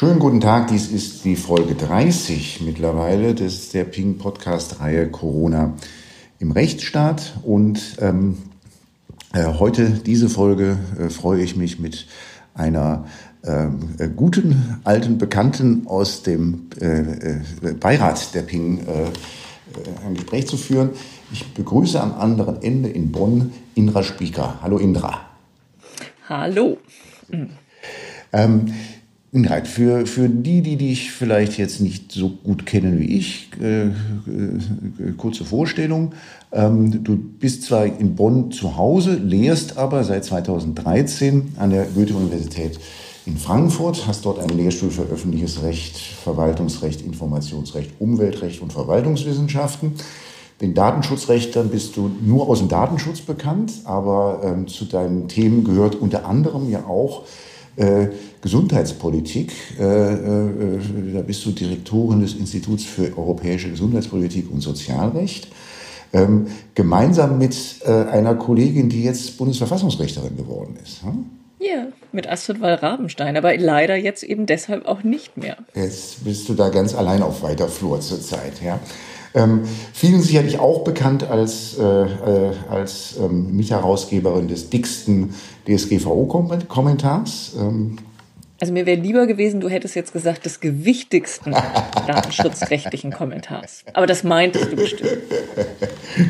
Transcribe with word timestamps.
Schönen 0.00 0.18
guten 0.18 0.40
Tag, 0.40 0.68
dies 0.68 0.90
ist 0.90 1.26
die 1.26 1.36
Folge 1.36 1.74
30 1.74 2.62
mittlerweile 2.62 3.34
des 3.34 3.68
der 3.68 3.84
Ping 3.84 4.16
Podcast 4.16 4.80
Reihe 4.80 5.10
Corona 5.10 5.74
im 6.38 6.52
Rechtsstaat 6.52 7.34
und 7.42 7.98
ähm, 8.00 8.38
äh, 9.34 9.44
heute 9.44 9.90
diese 9.90 10.30
Folge 10.30 10.78
äh, 10.98 11.10
freue 11.10 11.42
ich 11.42 11.54
mich 11.54 11.80
mit 11.80 12.06
einer 12.54 13.04
ähm, 13.44 13.90
äh, 13.98 14.08
guten 14.08 14.80
alten 14.84 15.18
Bekannten 15.18 15.86
aus 15.86 16.22
dem 16.22 16.68
äh, 16.80 17.00
äh, 17.00 17.40
Beirat 17.78 18.34
der 18.34 18.40
Ping 18.40 18.78
äh, 18.78 20.06
ein 20.06 20.14
Gespräch 20.14 20.46
zu 20.46 20.56
führen. 20.56 20.92
Ich 21.30 21.52
begrüße 21.52 22.00
am 22.00 22.14
anderen 22.14 22.62
Ende 22.62 22.88
in 22.88 23.12
Bonn 23.12 23.52
Indra 23.74 24.02
Spieker. 24.02 24.60
Hallo 24.62 24.78
Indra. 24.78 25.26
Hallo. 26.26 26.78
Ähm, 28.32 28.72
Ingrid, 29.32 29.68
für, 29.68 30.06
für 30.06 30.28
die, 30.28 30.60
die 30.60 30.76
dich 30.76 31.12
vielleicht 31.12 31.56
jetzt 31.56 31.80
nicht 31.80 32.10
so 32.10 32.30
gut 32.30 32.66
kennen 32.66 32.98
wie 32.98 33.16
ich, 33.16 33.48
äh, 33.60 33.84
äh, 33.84 33.90
kurze 35.16 35.44
Vorstellung. 35.44 36.12
Ähm, 36.50 37.04
du 37.04 37.16
bist 37.16 37.62
zwar 37.62 37.86
in 37.86 38.16
Bonn 38.16 38.50
zu 38.50 38.76
Hause, 38.76 39.14
lehrst 39.14 39.78
aber 39.78 40.02
seit 40.02 40.24
2013 40.24 41.52
an 41.58 41.70
der 41.70 41.84
Goethe-Universität 41.84 42.80
in 43.24 43.36
Frankfurt, 43.36 44.08
hast 44.08 44.24
dort 44.24 44.40
einen 44.40 44.58
Lehrstuhl 44.58 44.90
für 44.90 45.02
öffentliches 45.02 45.62
Recht, 45.62 45.96
Verwaltungsrecht, 45.96 47.02
Informationsrecht, 47.02 47.92
Umweltrecht 48.00 48.60
und 48.60 48.72
Verwaltungswissenschaften. 48.72 49.92
Den 50.60 50.74
Datenschutzrechtern 50.74 51.68
bist 51.68 51.96
du 51.96 52.10
nur 52.20 52.48
aus 52.48 52.58
dem 52.58 52.68
Datenschutz 52.68 53.20
bekannt, 53.20 53.72
aber 53.84 54.40
ähm, 54.44 54.66
zu 54.66 54.86
deinen 54.86 55.28
Themen 55.28 55.62
gehört 55.62 55.94
unter 55.94 56.26
anderem 56.26 56.68
ja 56.68 56.84
auch 56.86 57.22
äh, 57.80 58.08
Gesundheitspolitik. 58.42 59.52
Äh, 59.78 59.84
äh, 59.84 60.78
da 61.14 61.22
bist 61.22 61.44
du 61.44 61.50
Direktorin 61.50 62.20
des 62.20 62.34
Instituts 62.34 62.84
für 62.84 63.16
europäische 63.16 63.70
Gesundheitspolitik 63.70 64.50
und 64.50 64.60
Sozialrecht. 64.60 65.48
Ähm, 66.12 66.48
gemeinsam 66.74 67.38
mit 67.38 67.56
äh, 67.84 67.90
einer 67.90 68.34
Kollegin, 68.34 68.88
die 68.88 69.04
jetzt 69.04 69.38
Bundesverfassungsrichterin 69.38 70.36
geworden 70.36 70.76
ist. 70.82 71.02
Hm? 71.02 71.26
Ja, 71.60 71.86
mit 72.10 72.28
Astrid 72.28 72.60
Wall-Rabenstein, 72.60 73.36
aber 73.36 73.56
leider 73.56 73.94
jetzt 73.94 74.22
eben 74.22 74.46
deshalb 74.46 74.86
auch 74.86 75.02
nicht 75.04 75.36
mehr. 75.36 75.56
Jetzt 75.74 76.24
bist 76.24 76.48
du 76.48 76.54
da 76.54 76.70
ganz 76.70 76.94
allein 76.94 77.22
auf 77.22 77.42
weiter 77.42 77.68
Flur 77.68 78.00
zurzeit, 78.00 78.62
ja. 78.64 78.80
Ähm, 79.34 79.60
vielen 79.92 80.20
sicherlich 80.22 80.58
auch 80.58 80.82
bekannt 80.82 81.22
als, 81.22 81.78
äh, 81.78 81.82
äh, 81.84 82.52
als 82.68 83.16
ähm, 83.20 83.54
Mitherausgeberin 83.54 84.48
des 84.48 84.70
dicksten 84.70 85.34
DSGVO-Kommentars. 85.68 87.52
Ähm, 87.58 87.98
also 88.60 88.74
mir 88.74 88.84
wäre 88.84 89.00
lieber 89.00 89.26
gewesen, 89.26 89.60
du 89.60 89.70
hättest 89.70 89.94
jetzt 89.94 90.12
gesagt, 90.12 90.44
des 90.44 90.60
gewichtigsten 90.60 91.52
datenschutzrechtlichen 92.06 93.10
Kommentars. 93.10 93.84
Aber 93.94 94.06
das 94.06 94.22
meintest 94.22 94.72
du 94.72 94.76
bestimmt. 94.76 95.10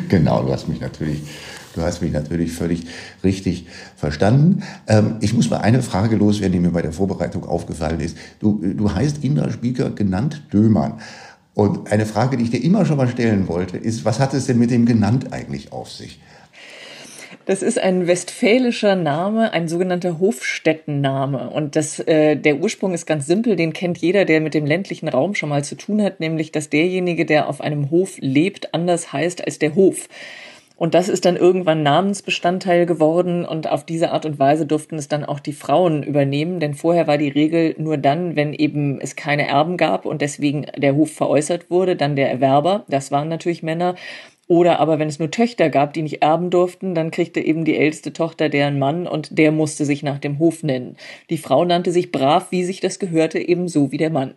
Genau, 0.09 0.43
du 0.43 0.53
hast 0.53 0.67
mich 0.67 0.79
natürlich, 0.79 1.23
du 1.73 1.81
hast 1.81 2.03
mich 2.03 2.11
natürlich 2.11 2.51
völlig 2.51 2.85
richtig 3.23 3.65
verstanden. 3.97 4.61
Ähm, 4.87 5.15
ich 5.21 5.33
muss 5.33 5.49
mal 5.49 5.57
eine 5.57 5.81
Frage 5.81 6.15
loswerden, 6.15 6.53
die 6.53 6.59
mir 6.59 6.69
bei 6.69 6.83
der 6.83 6.93
Vorbereitung 6.93 7.45
aufgefallen 7.45 7.99
ist. 7.99 8.15
Du, 8.39 8.61
du 8.61 8.93
heißt 8.93 9.23
Indra 9.23 9.49
Spieker, 9.49 9.89
genannt 9.89 10.43
Dömann. 10.53 11.01
Und 11.53 11.91
eine 11.91 12.05
Frage, 12.05 12.37
die 12.37 12.43
ich 12.43 12.51
dir 12.51 12.63
immer 12.63 12.85
schon 12.85 12.97
mal 12.97 13.09
stellen 13.09 13.47
wollte, 13.47 13.77
ist, 13.77 14.05
was 14.05 14.19
hat 14.19 14.33
es 14.33 14.45
denn 14.45 14.57
mit 14.57 14.71
dem 14.71 14.85
genannt 14.85 15.33
eigentlich 15.33 15.71
auf 15.71 15.91
sich? 15.91 16.19
Das 17.45 17.63
ist 17.63 17.79
ein 17.79 18.07
westfälischer 18.07 18.95
Name, 18.95 19.51
ein 19.51 19.67
sogenannter 19.67 20.19
Hofstättenname. 20.19 21.49
Und 21.49 21.75
das, 21.75 21.99
äh, 21.99 22.35
der 22.35 22.57
Ursprung 22.57 22.93
ist 22.93 23.05
ganz 23.05 23.25
simpel, 23.25 23.55
den 23.55 23.73
kennt 23.73 23.97
jeder, 23.97 24.25
der 24.25 24.41
mit 24.41 24.53
dem 24.53 24.65
ländlichen 24.65 25.09
Raum 25.09 25.33
schon 25.33 25.49
mal 25.49 25.63
zu 25.63 25.75
tun 25.75 26.01
hat, 26.01 26.19
nämlich 26.19 26.51
dass 26.51 26.69
derjenige, 26.69 27.25
der 27.25 27.49
auf 27.49 27.59
einem 27.59 27.89
Hof 27.89 28.17
lebt, 28.19 28.73
anders 28.73 29.11
heißt 29.11 29.43
als 29.43 29.59
der 29.59 29.75
Hof. 29.75 30.07
Und 30.81 30.95
das 30.95 31.09
ist 31.09 31.25
dann 31.25 31.35
irgendwann 31.35 31.83
Namensbestandteil 31.83 32.87
geworden 32.87 33.45
und 33.45 33.69
auf 33.69 33.85
diese 33.85 34.11
Art 34.11 34.25
und 34.25 34.39
Weise 34.39 34.65
durften 34.65 34.95
es 34.95 35.07
dann 35.07 35.23
auch 35.23 35.39
die 35.39 35.53
Frauen 35.53 36.01
übernehmen, 36.01 36.59
denn 36.59 36.73
vorher 36.73 37.05
war 37.05 37.19
die 37.19 37.29
Regel 37.29 37.75
nur 37.77 37.97
dann, 37.97 38.35
wenn 38.35 38.51
eben 38.51 38.99
es 38.99 39.15
keine 39.15 39.47
Erben 39.47 39.77
gab 39.77 40.07
und 40.07 40.23
deswegen 40.23 40.65
der 40.75 40.95
Hof 40.95 41.13
veräußert 41.13 41.69
wurde, 41.69 41.95
dann 41.95 42.15
der 42.15 42.31
Erwerber, 42.31 42.83
das 42.89 43.11
waren 43.11 43.29
natürlich 43.29 43.61
Männer 43.61 43.93
oder 44.47 44.79
aber 44.79 44.97
wenn 44.97 45.07
es 45.07 45.19
nur 45.19 45.29
Töchter 45.29 45.69
gab, 45.69 45.93
die 45.93 46.01
nicht 46.01 46.23
erben 46.23 46.49
durften, 46.49 46.95
dann 46.95 47.11
kriegte 47.11 47.41
eben 47.41 47.63
die 47.63 47.77
älteste 47.77 48.11
Tochter 48.11 48.49
deren 48.49 48.79
Mann 48.79 49.05
und 49.05 49.37
der 49.37 49.51
musste 49.51 49.85
sich 49.85 50.01
nach 50.01 50.17
dem 50.17 50.39
Hof 50.39 50.63
nennen. 50.63 50.97
Die 51.29 51.37
Frau 51.37 51.63
nannte 51.63 51.91
sich 51.91 52.11
brav, 52.11 52.47
wie 52.49 52.63
sich 52.63 52.79
das 52.79 52.97
gehörte, 52.97 53.37
ebenso 53.37 53.91
wie 53.91 53.97
der 53.97 54.09
Mann. 54.09 54.33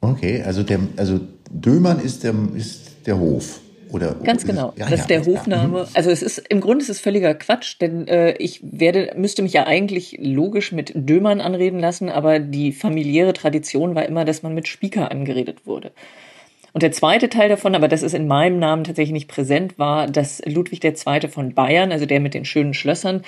Okay, 0.00 0.42
also 0.42 0.64
der, 0.64 0.80
also 0.96 1.20
Dömann 1.48 2.00
ist 2.00 2.24
der, 2.24 2.34
ist 2.56 3.06
der 3.06 3.20
Hof. 3.20 3.60
Oder, 3.90 4.14
Ganz 4.24 4.44
genau. 4.44 4.72
Ja, 4.76 4.88
das 4.88 5.00
ist 5.00 5.10
der 5.10 5.24
Hofname. 5.24 5.78
Ja. 5.78 5.84
Mhm. 5.84 5.90
Also 5.94 6.10
es 6.10 6.22
ist 6.22 6.38
im 6.48 6.60
Grunde 6.60 6.82
ist 6.82 6.88
es 6.88 7.00
völliger 7.00 7.34
Quatsch, 7.34 7.76
denn 7.80 8.08
äh, 8.08 8.32
ich 8.38 8.60
werde 8.62 9.12
müsste 9.16 9.42
mich 9.42 9.52
ja 9.52 9.66
eigentlich 9.66 10.18
logisch 10.20 10.72
mit 10.72 10.92
Dömann 10.94 11.40
anreden 11.40 11.78
lassen, 11.78 12.08
aber 12.08 12.38
die 12.38 12.72
familiäre 12.72 13.32
Tradition 13.32 13.94
war 13.94 14.06
immer, 14.06 14.24
dass 14.24 14.42
man 14.42 14.54
mit 14.54 14.68
Spieker 14.68 15.10
angeredet 15.10 15.66
wurde. 15.66 15.92
Und 16.76 16.82
der 16.82 16.92
zweite 16.92 17.30
Teil 17.30 17.48
davon, 17.48 17.74
aber 17.74 17.88
das 17.88 18.02
ist 18.02 18.12
in 18.12 18.26
meinem 18.26 18.58
Namen 18.58 18.84
tatsächlich 18.84 19.14
nicht 19.14 19.28
präsent, 19.28 19.78
war, 19.78 20.08
dass 20.08 20.42
Ludwig 20.44 20.84
II. 20.84 21.26
von 21.26 21.54
Bayern, 21.54 21.90
also 21.90 22.04
der 22.04 22.20
mit 22.20 22.34
den 22.34 22.44
schönen 22.44 22.74
Schlössern, 22.74 23.22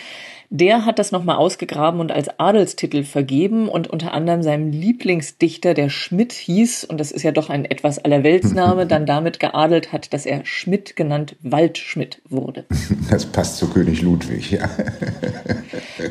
der 0.50 0.84
hat 0.84 0.98
das 0.98 1.12
nochmal 1.12 1.36
ausgegraben 1.36 1.98
und 1.98 2.12
als 2.12 2.28
Adelstitel 2.38 3.04
vergeben 3.04 3.70
und 3.70 3.88
unter 3.88 4.12
anderem 4.12 4.42
seinem 4.42 4.70
Lieblingsdichter, 4.70 5.72
der 5.72 5.88
Schmidt 5.88 6.34
hieß, 6.34 6.84
und 6.84 7.00
das 7.00 7.10
ist 7.10 7.22
ja 7.22 7.32
doch 7.32 7.48
ein 7.48 7.64
etwas 7.64 7.98
Allerweltsname, 7.98 8.86
dann 8.86 9.06
damit 9.06 9.40
geadelt 9.40 9.92
hat, 9.92 10.12
dass 10.12 10.26
er 10.26 10.44
Schmidt 10.44 10.94
genannt 10.94 11.36
Waldschmidt 11.40 12.20
wurde. 12.28 12.66
Das 13.10 13.24
passt 13.24 13.56
zu 13.56 13.70
König 13.70 14.02
Ludwig, 14.02 14.50
ja. 14.50 14.68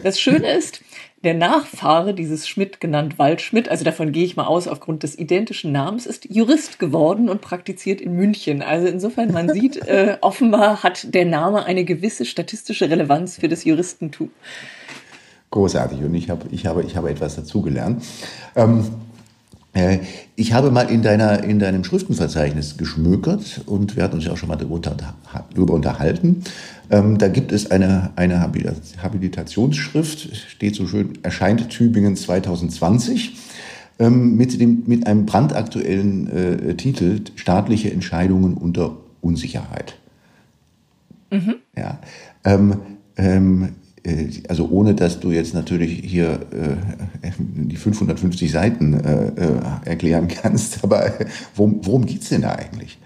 Das 0.02 0.19
Schöne 0.19 0.52
ist, 0.54 0.81
der 1.24 1.34
Nachfahre 1.34 2.14
dieses 2.14 2.48
Schmidt, 2.48 2.80
genannt 2.80 3.18
Waldschmidt, 3.18 3.70
also 3.70 3.84
davon 3.84 4.12
gehe 4.12 4.24
ich 4.24 4.36
mal 4.36 4.46
aus, 4.46 4.68
aufgrund 4.68 5.04
des 5.04 5.18
identischen 5.18 5.72
Namens, 5.72 6.06
ist 6.06 6.30
Jurist 6.30 6.78
geworden 6.78 7.28
und 7.30 7.42
praktiziert 7.42 8.02
in 8.02 8.14
München. 8.14 8.62
Also 8.62 8.88
insofern, 8.88 9.32
man 9.32 9.50
sieht, 9.50 9.78
äh, 9.88 10.18
offenbar 10.22 10.84
hat 10.84 11.14
der 11.14 11.26
Name 11.26 11.66
eine 11.66 11.86
gewisse 11.86 12.26
statistische 12.26 12.90
Relevanz 12.90 13.38
für 13.38 13.48
das 13.48 13.64
Juristentum. 13.64 14.30
Großartig 15.50 16.04
und 16.04 16.14
ich 16.14 16.30
habe, 16.30 16.46
ich 16.52 16.66
habe, 16.66 16.84
ich 16.84 16.96
habe 16.96 17.10
etwas 17.10 17.36
dazugelernt. 17.36 18.04
Ähm, 18.56 18.80
äh, 18.82 19.06
ich 20.36 20.54
habe 20.54 20.72
mal 20.72 20.90
in, 20.90 21.02
deiner, 21.02 21.44
in 21.44 21.60
deinem 21.60 21.84
Schriftenverzeichnis 21.84 22.78
geschmökert 22.78 23.62
und 23.66 23.96
wir 23.96 24.04
hatten 24.04 24.16
uns 24.16 24.26
ja 24.26 24.32
auch 24.32 24.38
schon 24.38 24.50
mal 24.50 24.58
darüber 24.58 25.74
unterhalten. 25.74 26.44
Ähm, 26.90 27.18
da 27.18 27.28
gibt 27.28 27.52
es 27.52 27.70
eine, 27.72 28.12
eine 28.16 28.42
Habilitationsschrift, 28.42 30.36
steht 30.50 30.76
so 30.76 30.88
schön, 30.88 31.20
erscheint 31.24 31.70
Tübingen 31.70 32.16
2020 32.16 33.36
ähm, 34.00 34.36
mit, 34.36 34.60
dem, 34.60 34.84
mit 34.86 35.08
einem 35.08 35.26
brandaktuellen 35.26 36.30
äh, 36.30 36.76
Titel 36.76 37.22
Staatliche 37.36 37.92
Entscheidungen 37.92 38.56
unter 38.56 38.98
Unsicherheit. 39.22 39.98
Mhm. 41.32 41.56
Ja, 41.76 42.00
ähm, 42.46 42.78
ähm, 43.18 43.64
äh, 43.64 43.87
also 44.47 44.69
ohne 44.69 44.95
dass 44.95 45.19
du 45.19 45.31
jetzt 45.31 45.53
natürlich 45.53 46.01
hier 46.03 46.40
äh, 46.51 47.29
die 47.38 47.75
550 47.75 48.51
Seiten 48.51 48.94
äh, 48.94 49.28
äh, 49.28 49.59
erklären 49.85 50.28
kannst, 50.28 50.79
aber 50.84 51.13
worum, 51.56 51.85
worum 51.85 52.06
geht 52.06 52.22
es 52.22 52.29
denn 52.29 52.41
da 52.41 52.51
eigentlich? 52.53 52.97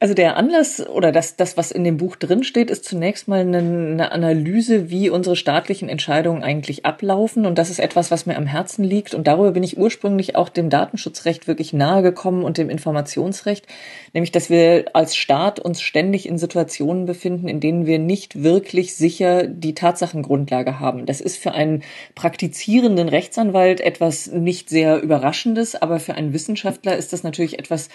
Also 0.00 0.14
der 0.14 0.36
Anlass 0.36 0.78
oder 0.86 1.10
das, 1.10 1.34
das, 1.34 1.56
was 1.56 1.72
in 1.72 1.82
dem 1.82 1.96
Buch 1.96 2.14
drinsteht, 2.14 2.70
ist 2.70 2.84
zunächst 2.84 3.26
mal 3.26 3.40
eine, 3.40 3.58
eine, 3.58 4.12
Analyse, 4.12 4.90
wie 4.90 5.10
unsere 5.10 5.34
staatlichen 5.34 5.88
Entscheidungen 5.88 6.44
eigentlich 6.44 6.86
ablaufen. 6.86 7.44
Und 7.46 7.58
das 7.58 7.68
ist 7.68 7.80
etwas, 7.80 8.12
was 8.12 8.24
mir 8.24 8.36
am 8.36 8.46
Herzen 8.46 8.84
liegt. 8.84 9.12
Und 9.12 9.26
darüber 9.26 9.50
bin 9.50 9.64
ich 9.64 9.76
ursprünglich 9.76 10.36
auch 10.36 10.50
dem 10.50 10.70
Datenschutzrecht 10.70 11.48
wirklich 11.48 11.72
nahe 11.72 12.02
gekommen 12.02 12.44
und 12.44 12.58
dem 12.58 12.70
Informationsrecht. 12.70 13.66
Nämlich, 14.12 14.30
dass 14.30 14.50
wir 14.50 14.84
als 14.92 15.16
Staat 15.16 15.58
uns 15.58 15.82
ständig 15.82 16.28
in 16.28 16.38
Situationen 16.38 17.04
befinden, 17.04 17.48
in 17.48 17.58
denen 17.58 17.84
wir 17.84 17.98
nicht 17.98 18.40
wirklich 18.44 18.94
sicher 18.94 19.48
die 19.48 19.74
Tatsachengrundlage 19.74 20.78
haben. 20.78 21.06
Das 21.06 21.20
ist 21.20 21.38
für 21.38 21.50
einen 21.50 21.82
praktizierenden 22.14 23.08
Rechtsanwalt 23.08 23.80
etwas 23.80 24.28
nicht 24.28 24.70
sehr 24.70 25.02
Überraschendes, 25.02 25.74
aber 25.74 25.98
für 25.98 26.14
einen 26.14 26.32
Wissenschaftler 26.32 26.96
ist 26.96 27.12
das 27.12 27.24
natürlich 27.24 27.58
etwas, 27.58 27.88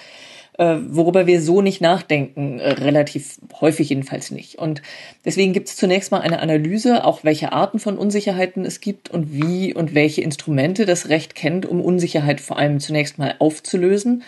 äh, 0.57 0.75
worüber 0.87 1.25
wir 1.27 1.41
so 1.41 1.61
nicht 1.61 1.81
nachdenken, 1.81 2.59
äh, 2.59 2.69
relativ 2.71 3.39
häufig 3.59 3.89
jedenfalls 3.89 4.31
nicht. 4.31 4.59
Und 4.59 4.81
deswegen 5.25 5.53
gibt 5.53 5.69
es 5.69 5.75
zunächst 5.75 6.11
mal 6.11 6.21
eine 6.21 6.39
Analyse, 6.39 7.05
auch 7.05 7.23
welche 7.23 7.51
Arten 7.51 7.79
von 7.79 7.97
Unsicherheiten 7.97 8.65
es 8.65 8.79
gibt 8.79 9.09
und 9.09 9.33
wie 9.33 9.73
und 9.73 9.95
welche 9.95 10.21
Instrumente 10.21 10.85
das 10.85 11.09
Recht 11.09 11.35
kennt, 11.35 11.65
um 11.65 11.81
Unsicherheit 11.81 12.41
vor 12.41 12.57
allem 12.57 12.79
zunächst 12.79 13.17
mal 13.17 13.35
aufzulösen. 13.39 14.23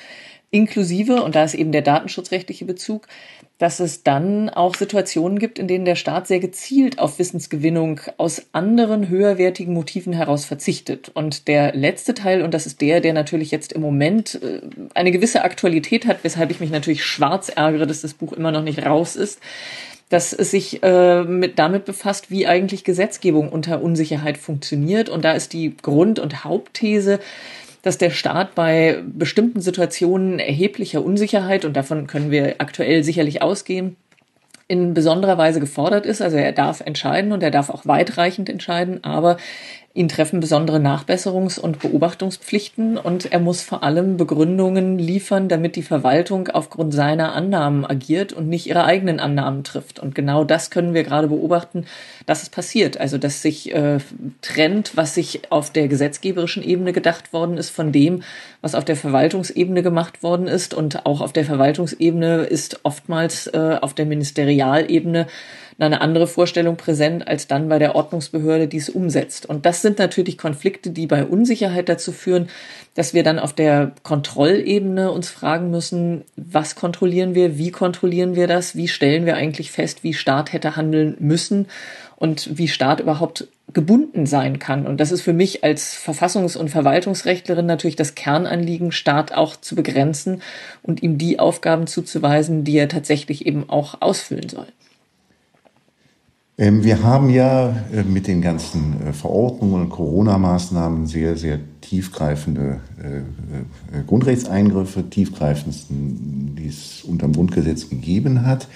Inklusive, 0.52 1.24
und 1.24 1.36
da 1.36 1.44
ist 1.44 1.54
eben 1.54 1.72
der 1.72 1.82
datenschutzrechtliche 1.82 2.66
Bezug, 2.66 3.08
dass 3.58 3.80
es 3.80 4.04
dann 4.04 4.50
auch 4.50 4.76
Situationen 4.76 5.40
gibt, 5.40 5.60
in 5.60 5.68
denen 5.68 5.86
der 5.86 5.96
Staat 5.96 6.28
sehr 6.28 6.40
gezielt 6.40 7.00
auf 7.00 7.20
Wissensgewinnung 7.20 8.02
aus 8.18 8.48
anderen 8.52 9.08
höherwertigen 9.08 9.74
Motiven 9.74 10.12
heraus 10.12 10.44
verzichtet. 10.44 11.10
Und 11.14 11.48
der 11.48 11.74
letzte 11.74 12.14
Teil, 12.14 12.42
und 12.42 12.54
das 12.54 12.66
ist 12.66 12.82
der, 12.82 13.00
der 13.00 13.14
natürlich 13.14 13.52
jetzt 13.52 13.72
im 13.72 13.82
Moment 13.82 14.42
äh, 14.44 14.62
eine 14.94 15.12
gewisse 15.12 15.44
Aktualität 15.44 16.06
hat, 16.06 16.24
weshalb 16.24 16.52
ich 16.52 16.60
mich 16.60 16.70
natürlich 16.70 17.06
schwarz 17.06 17.50
ärgere, 17.50 17.88
dass 17.88 18.02
das 18.02 18.14
Buch 18.14 18.34
immer 18.34 18.52
noch 18.52 18.64
nicht 18.64 18.86
raus 18.86 19.16
ist, 19.16 19.40
dass 20.10 20.34
es 20.34 20.52
sich 20.52 20.84
äh, 20.84 21.24
mit, 21.24 21.58
damit 21.58 21.86
befasst, 21.86 22.30
wie 22.30 22.48
eigentlich 22.48 22.84
Gesetzgebung 22.84 23.50
unter 23.50 23.82
Unsicherheit 23.82 24.38
funktioniert. 24.38 25.08
Und 25.08 25.24
da 25.24 25.32
ist 25.32 25.54
die 25.54 25.76
Grund- 25.78 26.20
und 26.20 26.44
Hauptthese, 26.44 27.20
dass 27.86 28.00
der 28.00 28.10
Staat 28.10 28.56
bei 28.56 29.04
bestimmten 29.06 29.62
Situationen 29.62 30.40
erheblicher 30.40 31.06
Unsicherheit, 31.06 31.66
und 31.66 31.74
davon 31.74 32.08
können 32.08 32.32
wir 32.32 32.56
aktuell 32.58 33.04
sicherlich 33.04 33.44
ausgehen, 33.44 33.96
in 34.68 34.96
besonderer 34.96 35.38
Weise 35.38 35.60
gefordert 35.60 36.08
ist. 36.08 36.20
Also 36.20 36.38
er 36.38 36.52
darf 36.52 36.82
entscheiden 36.82 37.32
und 37.32 37.44
er 37.44 37.52
darf 37.52 37.70
auch 37.70 37.86
weitreichend 37.86 38.50
entscheiden, 38.50 39.04
aber 39.04 39.38
Ihn 39.98 40.10
treffen 40.10 40.42
besondere 40.42 40.80
Nachbesserungs- 40.80 41.58
und 41.58 41.80
Beobachtungspflichten 41.80 42.98
und 42.98 43.32
er 43.32 43.40
muss 43.40 43.62
vor 43.62 43.82
allem 43.82 44.18
Begründungen 44.18 45.00
liefern, 45.00 45.48
damit 45.48 45.78
die 45.78 45.84
Verwaltung 45.84 46.50
aufgrund 46.50 46.94
seiner 46.94 47.34
Annahmen 47.34 47.86
agiert 47.86 48.34
und 48.34 48.50
nicht 48.50 48.68
ihre 48.68 48.84
eigenen 48.84 49.22
Annahmen 49.22 49.64
trifft. 49.64 50.00
Und 50.00 50.14
genau 50.14 50.44
das 50.44 50.70
können 50.70 50.94
wir 50.94 51.04
gerade 51.04 51.30
beobachten, 51.30 51.86
dass 52.26 52.44
es 52.44 52.50
passiert. 52.50 53.00
Also 53.00 53.18
dass 53.18 53.42
sich 53.42 53.74
äh, 53.74 54.00
trennt, 54.42 54.98
was 54.98 55.16
sich 55.16 55.50
auf 55.50 55.72
der 55.72 55.88
gesetzgeberischen 55.88 56.62
Ebene 56.62 56.92
gedacht 56.92 57.32
worden 57.32 57.58
ist, 57.58 57.70
von 57.70 57.94
dem, 57.94 58.22
was 58.60 58.76
auf 58.76 58.84
der 58.84 58.98
Verwaltungsebene 58.98 59.82
gemacht 59.82 60.24
worden 60.24 60.48
ist. 60.48 60.74
Und 60.74 61.06
auch 61.06 61.22
auf 61.22 61.32
der 61.32 61.46
Verwaltungsebene 61.46 62.44
ist 62.44 62.82
oftmals 62.84 63.48
äh, 63.48 63.78
auf 63.80 63.94
der 63.94 64.08
Ministerialebene 64.08 65.28
eine 65.78 66.02
andere 66.02 66.28
Vorstellung 66.28 66.78
präsent 66.78 67.28
als 67.28 67.48
dann 67.48 67.68
bei 67.68 67.80
der 67.80 67.96
Ordnungsbehörde, 67.96 68.68
die 68.68 68.78
es 68.78 68.90
umsetzt. 68.90 69.46
Und 69.46 69.66
das 69.66 69.82
sind 69.82 70.00
natürlich 70.00 70.38
Konflikte, 70.38 70.90
die 70.90 71.06
bei 71.06 71.26
Unsicherheit 71.26 71.90
dazu 71.90 72.12
führen, 72.14 72.48
dass 72.94 73.14
wir 73.14 73.24
dann 73.24 73.40
auf 73.40 73.52
der 73.52 73.92
Kontrollebene 74.04 75.12
uns 75.12 75.30
fragen 75.30 75.70
müssen, 75.70 76.24
was 76.38 76.76
kontrollieren 76.76 77.36
wir, 77.36 77.58
wie 77.58 77.72
kontrollieren 77.72 78.36
wir 78.36 78.48
das, 78.48 78.76
wie 78.76 78.88
stellen 78.88 79.26
wir 79.26 79.36
eigentlich 79.36 79.72
fest, 79.72 80.04
wie 80.04 80.14
Staat 80.14 80.54
hätte 80.54 80.78
handeln 80.78 81.18
müssen 81.20 81.68
und 82.16 82.58
wie 82.58 82.70
Staat 82.70 83.02
überhaupt 83.02 83.50
gebunden 83.74 84.26
sein 84.26 84.60
kann. 84.60 84.88
Und 84.88 85.02
das 85.02 85.12
ist 85.12 85.22
für 85.22 85.34
mich 85.34 85.66
als 85.66 85.98
Verfassungs- 85.98 86.58
und 86.58 86.70
Verwaltungsrechtlerin 86.70 87.66
natürlich 87.66 87.98
das 87.98 88.16
Kernanliegen, 88.16 88.94
Staat 88.94 89.34
auch 89.34 89.58
zu 89.58 89.76
begrenzen 89.76 90.42
und 90.82 91.04
ihm 91.04 91.18
die 91.18 91.40
Aufgaben 91.40 91.86
zuzuweisen, 91.86 92.64
die 92.64 92.78
er 92.78 92.88
tatsächlich 92.88 93.46
eben 93.46 93.70
auch 93.70 94.02
ausfüllen 94.02 94.48
soll. 94.48 94.68
Ähm, 96.58 96.84
wir 96.84 97.04
haben 97.04 97.30
ja 97.30 97.76
äh, 97.94 98.04
mit 98.04 98.28
den 98.28 98.42
ganzen 98.42 99.08
äh, 99.08 99.14
Verordnungen 99.14 99.82
und 99.82 99.90
Corona-Maßnahmen 99.90 101.06
sehr, 101.06 101.36
sehr 101.36 101.60
tiefgreifende 101.82 102.80
äh, 102.98 104.02
Grundrechtseingriffe, 104.08 105.10
tiefgreifendsten, 105.10 106.56
die 106.56 106.68
es 106.68 107.04
unter 107.04 107.28
dem 107.28 107.34
Grundgesetz 107.34 107.90
gegeben 107.90 108.46
hat. 108.46 108.70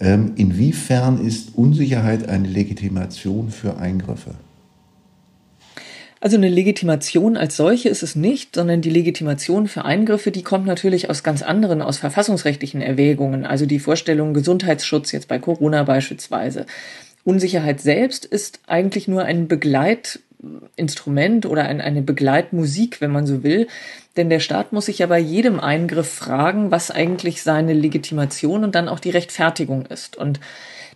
Ähm, 0.00 0.32
inwiefern 0.36 1.24
ist 1.24 1.56
Unsicherheit 1.56 2.28
eine 2.28 2.48
Legitimation 2.48 3.50
für 3.50 3.78
Eingriffe? 3.78 4.34
Also 6.22 6.36
eine 6.36 6.48
Legitimation 6.48 7.36
als 7.36 7.56
solche 7.56 7.88
ist 7.88 8.04
es 8.04 8.14
nicht, 8.14 8.54
sondern 8.54 8.80
die 8.80 8.90
Legitimation 8.90 9.66
für 9.66 9.84
Eingriffe, 9.84 10.30
die 10.30 10.44
kommt 10.44 10.66
natürlich 10.66 11.10
aus 11.10 11.24
ganz 11.24 11.42
anderen, 11.42 11.82
aus 11.82 11.98
verfassungsrechtlichen 11.98 12.80
Erwägungen. 12.80 13.44
Also 13.44 13.66
die 13.66 13.80
Vorstellung 13.80 14.32
Gesundheitsschutz 14.32 15.10
jetzt 15.10 15.26
bei 15.26 15.40
Corona 15.40 15.82
beispielsweise. 15.82 16.66
Unsicherheit 17.24 17.80
selbst 17.80 18.24
ist 18.24 18.60
eigentlich 18.68 19.08
nur 19.08 19.24
ein 19.24 19.48
Begleitinstrument 19.48 21.44
oder 21.44 21.64
ein, 21.64 21.80
eine 21.80 22.02
Begleitmusik, 22.02 23.00
wenn 23.00 23.10
man 23.10 23.26
so 23.26 23.42
will. 23.42 23.66
Denn 24.16 24.30
der 24.30 24.38
Staat 24.38 24.72
muss 24.72 24.86
sich 24.86 25.00
ja 25.00 25.08
bei 25.08 25.18
jedem 25.18 25.58
Eingriff 25.58 26.08
fragen, 26.08 26.70
was 26.70 26.92
eigentlich 26.92 27.42
seine 27.42 27.72
Legitimation 27.72 28.62
und 28.62 28.76
dann 28.76 28.88
auch 28.88 29.00
die 29.00 29.10
Rechtfertigung 29.10 29.86
ist. 29.86 30.16
Und 30.16 30.38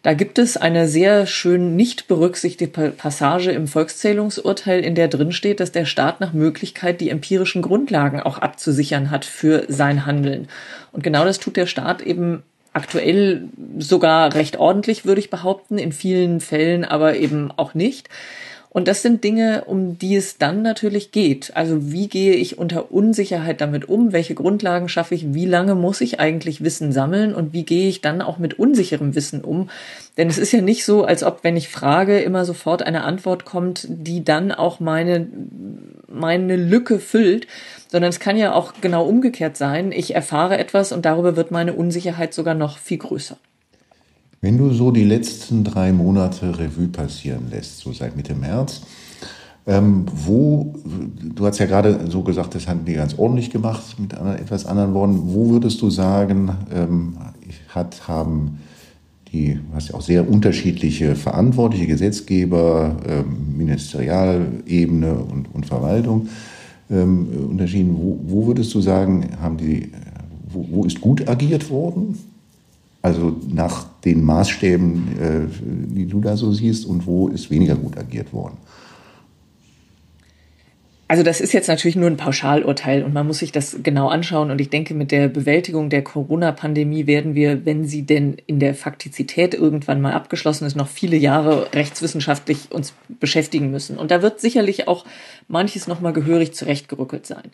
da 0.06 0.14
gibt 0.14 0.38
es 0.38 0.56
eine 0.56 0.86
sehr 0.86 1.26
schön 1.26 1.74
nicht 1.74 2.06
berücksichtigte 2.06 2.68
Passage 2.68 3.50
im 3.50 3.66
Volkszählungsurteil, 3.66 4.84
in 4.84 4.94
der 4.94 5.08
drin 5.08 5.32
steht, 5.32 5.58
dass 5.58 5.72
der 5.72 5.84
Staat 5.84 6.20
nach 6.20 6.32
Möglichkeit 6.32 7.00
die 7.00 7.10
empirischen 7.10 7.60
Grundlagen 7.60 8.20
auch 8.20 8.38
abzusichern 8.38 9.10
hat 9.10 9.24
für 9.24 9.64
sein 9.66 10.06
Handeln. 10.06 10.46
Und 10.92 11.02
genau 11.02 11.24
das 11.24 11.40
tut 11.40 11.56
der 11.56 11.66
Staat 11.66 12.02
eben 12.02 12.44
aktuell 12.72 13.48
sogar 13.80 14.32
recht 14.32 14.58
ordentlich, 14.58 15.06
würde 15.06 15.20
ich 15.20 15.28
behaupten, 15.28 15.76
in 15.76 15.90
vielen 15.90 16.38
Fällen 16.38 16.84
aber 16.84 17.16
eben 17.16 17.50
auch 17.56 17.74
nicht. 17.74 18.08
Und 18.76 18.88
das 18.88 19.00
sind 19.00 19.24
Dinge, 19.24 19.64
um 19.64 19.96
die 19.98 20.16
es 20.16 20.36
dann 20.36 20.60
natürlich 20.60 21.10
geht. 21.10 21.56
Also 21.56 21.90
wie 21.92 22.08
gehe 22.08 22.34
ich 22.34 22.58
unter 22.58 22.92
Unsicherheit 22.92 23.62
damit 23.62 23.88
um? 23.88 24.12
Welche 24.12 24.34
Grundlagen 24.34 24.90
schaffe 24.90 25.14
ich? 25.14 25.32
Wie 25.32 25.46
lange 25.46 25.74
muss 25.74 26.02
ich 26.02 26.20
eigentlich 26.20 26.62
Wissen 26.62 26.92
sammeln? 26.92 27.34
Und 27.34 27.54
wie 27.54 27.64
gehe 27.64 27.88
ich 27.88 28.02
dann 28.02 28.20
auch 28.20 28.36
mit 28.36 28.58
unsicherem 28.58 29.14
Wissen 29.14 29.40
um? 29.40 29.70
Denn 30.18 30.28
es 30.28 30.36
ist 30.36 30.52
ja 30.52 30.60
nicht 30.60 30.84
so, 30.84 31.06
als 31.06 31.24
ob, 31.24 31.42
wenn 31.42 31.56
ich 31.56 31.70
frage, 31.70 32.20
immer 32.20 32.44
sofort 32.44 32.82
eine 32.82 33.04
Antwort 33.04 33.46
kommt, 33.46 33.86
die 33.88 34.22
dann 34.24 34.52
auch 34.52 34.78
meine, 34.78 35.26
meine 36.06 36.56
Lücke 36.56 36.98
füllt, 36.98 37.46
sondern 37.88 38.10
es 38.10 38.20
kann 38.20 38.36
ja 38.36 38.52
auch 38.52 38.74
genau 38.82 39.06
umgekehrt 39.06 39.56
sein. 39.56 39.90
Ich 39.90 40.14
erfahre 40.14 40.58
etwas 40.58 40.92
und 40.92 41.06
darüber 41.06 41.34
wird 41.34 41.50
meine 41.50 41.72
Unsicherheit 41.72 42.34
sogar 42.34 42.54
noch 42.54 42.76
viel 42.76 42.98
größer. 42.98 43.38
Wenn 44.46 44.58
du 44.58 44.70
so 44.70 44.92
die 44.92 45.02
letzten 45.02 45.64
drei 45.64 45.92
Monate 45.92 46.56
Revue 46.56 46.86
passieren 46.86 47.50
lässt, 47.50 47.80
so 47.80 47.92
seit 47.92 48.14
Mitte 48.14 48.36
März, 48.36 48.82
ähm, 49.66 50.06
wo, 50.14 50.72
du 51.34 51.44
hast 51.44 51.58
ja 51.58 51.66
gerade 51.66 52.08
so 52.08 52.22
gesagt, 52.22 52.54
das 52.54 52.68
haben 52.68 52.84
die 52.84 52.92
ganz 52.92 53.18
ordentlich 53.18 53.50
gemacht, 53.50 53.98
mit 53.98 54.12
etwas 54.12 54.64
anderen 54.64 54.94
Worten. 54.94 55.20
Wo 55.24 55.50
würdest 55.50 55.82
du 55.82 55.90
sagen, 55.90 56.52
ähm, 56.72 57.16
hat, 57.70 58.06
haben 58.06 58.60
die, 59.32 59.58
hast 59.74 59.88
ja 59.88 59.96
auch 59.96 60.00
sehr 60.00 60.30
unterschiedliche 60.30 61.16
verantwortliche 61.16 61.88
Gesetzgeber, 61.88 62.98
ähm, 63.04 63.56
Ministerialebene 63.56 65.12
und, 65.12 65.52
und 65.52 65.66
Verwaltung 65.66 66.28
ähm, 66.88 67.26
unterschieden. 67.50 67.96
Wo, 67.98 68.20
wo, 68.28 68.46
würdest 68.46 68.72
du 68.72 68.80
sagen, 68.80 69.26
haben 69.42 69.56
die, 69.56 69.90
wo, 70.48 70.64
wo 70.70 70.84
ist 70.84 71.00
gut 71.00 71.28
agiert 71.28 71.68
worden? 71.68 72.16
Also 73.06 73.36
nach 73.46 73.86
den 74.04 74.24
Maßstäben, 74.24 75.08
äh, 75.20 75.94
die 75.94 76.06
du 76.06 76.20
da 76.20 76.36
so 76.36 76.52
siehst, 76.52 76.84
und 76.86 77.06
wo 77.06 77.28
ist 77.28 77.52
weniger 77.52 77.76
gut 77.76 77.96
agiert 77.96 78.32
worden? 78.32 78.56
Also 81.06 81.22
das 81.22 81.40
ist 81.40 81.52
jetzt 81.52 81.68
natürlich 81.68 81.94
nur 81.94 82.08
ein 82.08 82.16
Pauschalurteil 82.16 83.04
und 83.04 83.14
man 83.14 83.24
muss 83.24 83.38
sich 83.38 83.52
das 83.52 83.76
genau 83.84 84.08
anschauen. 84.08 84.50
Und 84.50 84.60
ich 84.60 84.70
denke, 84.70 84.92
mit 84.92 85.12
der 85.12 85.28
Bewältigung 85.28 85.88
der 85.88 86.02
Corona-Pandemie 86.02 87.06
werden 87.06 87.36
wir, 87.36 87.64
wenn 87.64 87.84
sie 87.84 88.02
denn 88.02 88.38
in 88.48 88.58
der 88.58 88.74
Faktizität 88.74 89.54
irgendwann 89.54 90.00
mal 90.00 90.12
abgeschlossen 90.12 90.66
ist, 90.66 90.74
noch 90.74 90.88
viele 90.88 91.16
Jahre 91.16 91.68
rechtswissenschaftlich 91.74 92.72
uns 92.72 92.92
beschäftigen 93.20 93.70
müssen. 93.70 93.98
Und 93.98 94.10
da 94.10 94.20
wird 94.20 94.40
sicherlich 94.40 94.88
auch 94.88 95.04
manches 95.46 95.86
nochmal 95.86 96.12
gehörig 96.12 96.54
zurechtgerückelt 96.54 97.24
sein. 97.24 97.52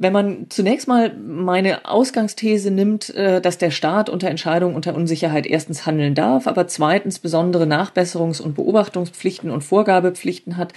Wenn 0.00 0.12
man 0.12 0.46
zunächst 0.48 0.86
mal 0.86 1.12
meine 1.16 1.84
Ausgangsthese 1.84 2.70
nimmt, 2.70 3.12
äh, 3.16 3.40
dass 3.40 3.58
der 3.58 3.72
Staat 3.72 4.08
unter 4.08 4.28
Entscheidung 4.28 4.76
unter 4.76 4.94
Unsicherheit 4.94 5.44
erstens 5.44 5.86
handeln 5.86 6.14
darf, 6.14 6.46
aber 6.46 6.68
zweitens 6.68 7.18
besondere 7.18 7.64
Nachbesserungs- 7.64 8.40
und 8.40 8.54
Beobachtungspflichten 8.54 9.50
und 9.50 9.64
Vorgabepflichten 9.64 10.56
hat, 10.56 10.72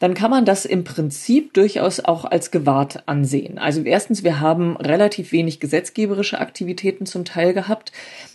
dann 0.00 0.14
kann 0.14 0.30
man 0.30 0.46
das 0.46 0.64
im 0.64 0.82
Prinzip 0.82 1.52
durchaus 1.52 2.00
auch 2.00 2.24
als 2.24 2.50
gewahrt 2.50 3.02
ansehen. 3.06 3.58
Also 3.58 3.82
erstens, 3.82 4.24
wir 4.24 4.40
haben 4.40 4.76
relativ 4.78 5.30
wenig 5.30 5.60
gesetzgeberische 5.60 6.40
Aktivitäten 6.40 7.04
zum 7.04 7.26
Teil 7.26 7.52
gehabt, 7.52 7.92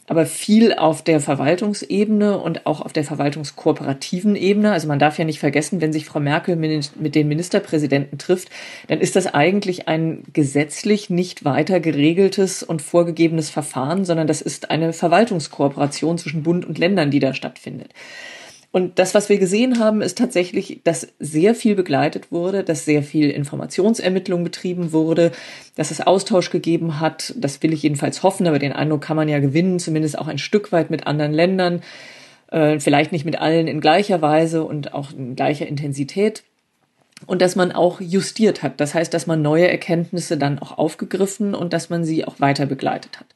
aber 0.07 0.27
viel 0.27 0.75
auf 0.75 1.01
der 1.01 1.19
Verwaltungsebene 1.19 2.37
und 2.37 2.67
auch 2.67 2.81
auf 2.81 2.93
der 2.93 3.03
verwaltungskooperativen 3.03 4.35
Ebene. 4.35 4.71
Also 4.73 4.87
man 4.87 4.99
darf 4.99 5.17
ja 5.17 5.25
nicht 5.25 5.39
vergessen, 5.39 5.81
wenn 5.81 5.91
sich 5.91 6.05
Frau 6.05 6.19
Merkel 6.19 6.55
mit 6.55 7.15
den 7.15 7.27
Ministerpräsidenten 7.27 8.19
trifft, 8.19 8.49
dann 8.87 9.01
ist 9.01 9.15
das 9.15 9.25
eigentlich 9.33 9.87
ein 9.87 10.23
gesetzlich 10.33 11.09
nicht 11.09 11.45
weiter 11.45 11.79
geregeltes 11.79 12.61
und 12.61 12.83
vorgegebenes 12.83 13.49
Verfahren, 13.49 14.05
sondern 14.05 14.27
das 14.27 14.43
ist 14.43 14.69
eine 14.69 14.93
Verwaltungskooperation 14.93 16.19
zwischen 16.19 16.43
Bund 16.43 16.63
und 16.63 16.77
Ländern, 16.77 17.09
die 17.09 17.19
da 17.19 17.33
stattfindet. 17.33 17.89
Und 18.75 18.99
das, 18.99 19.15
was 19.15 19.29
wir 19.29 19.37
gesehen 19.37 19.79
haben, 19.79 20.01
ist 20.01 20.17
tatsächlich, 20.17 20.81
dass 20.83 21.07
sehr 21.17 21.55
viel 21.55 21.75
begleitet 21.75 22.29
wurde, 22.33 22.61
dass 22.61 22.83
sehr 22.83 23.03
viel 23.03 23.29
Informationsermittlung 23.29 24.43
betrieben 24.43 24.91
wurde, 24.91 25.31
dass 25.77 25.91
es 25.91 26.01
Austausch 26.01 26.49
gegeben 26.49 26.99
hat. 26.99 27.33
Das 27.37 27.63
will 27.63 27.71
ich 27.71 27.83
jedenfalls 27.83 28.21
hoffen, 28.21 28.47
aber 28.47 28.59
den 28.59 28.73
Eindruck 28.73 28.99
kann 28.99 29.15
man 29.15 29.29
ja 29.29 29.39
gewinnen, 29.39 29.79
zumindest 29.79 30.19
auch 30.19 30.27
ein 30.27 30.39
Stück 30.39 30.73
weit 30.73 30.89
mit 30.89 31.07
anderen 31.07 31.31
Ländern. 31.31 31.83
Äh, 32.51 32.81
vielleicht 32.81 33.13
nicht 33.13 33.23
mit 33.23 33.39
allen 33.39 33.69
in 33.69 33.79
gleicher 33.79 34.21
Weise 34.21 34.65
und 34.65 34.93
auch 34.93 35.13
in 35.13 35.37
gleicher 35.37 35.67
Intensität. 35.67 36.43
und 37.27 37.41
dass 37.41 37.55
man 37.55 37.71
auch 37.71 38.01
justiert 38.01 38.61
hat. 38.61 38.81
Das 38.81 38.93
heißt, 38.93 39.13
dass 39.13 39.25
man 39.25 39.41
neue 39.41 39.69
Erkenntnisse 39.69 40.37
dann 40.37 40.59
auch 40.59 40.77
aufgegriffen 40.77 41.55
und 41.55 41.71
dass 41.71 41.89
man 41.89 42.03
sie 42.03 42.25
auch 42.25 42.41
weiter 42.41 42.65
begleitet 42.65 43.21
hat. 43.21 43.27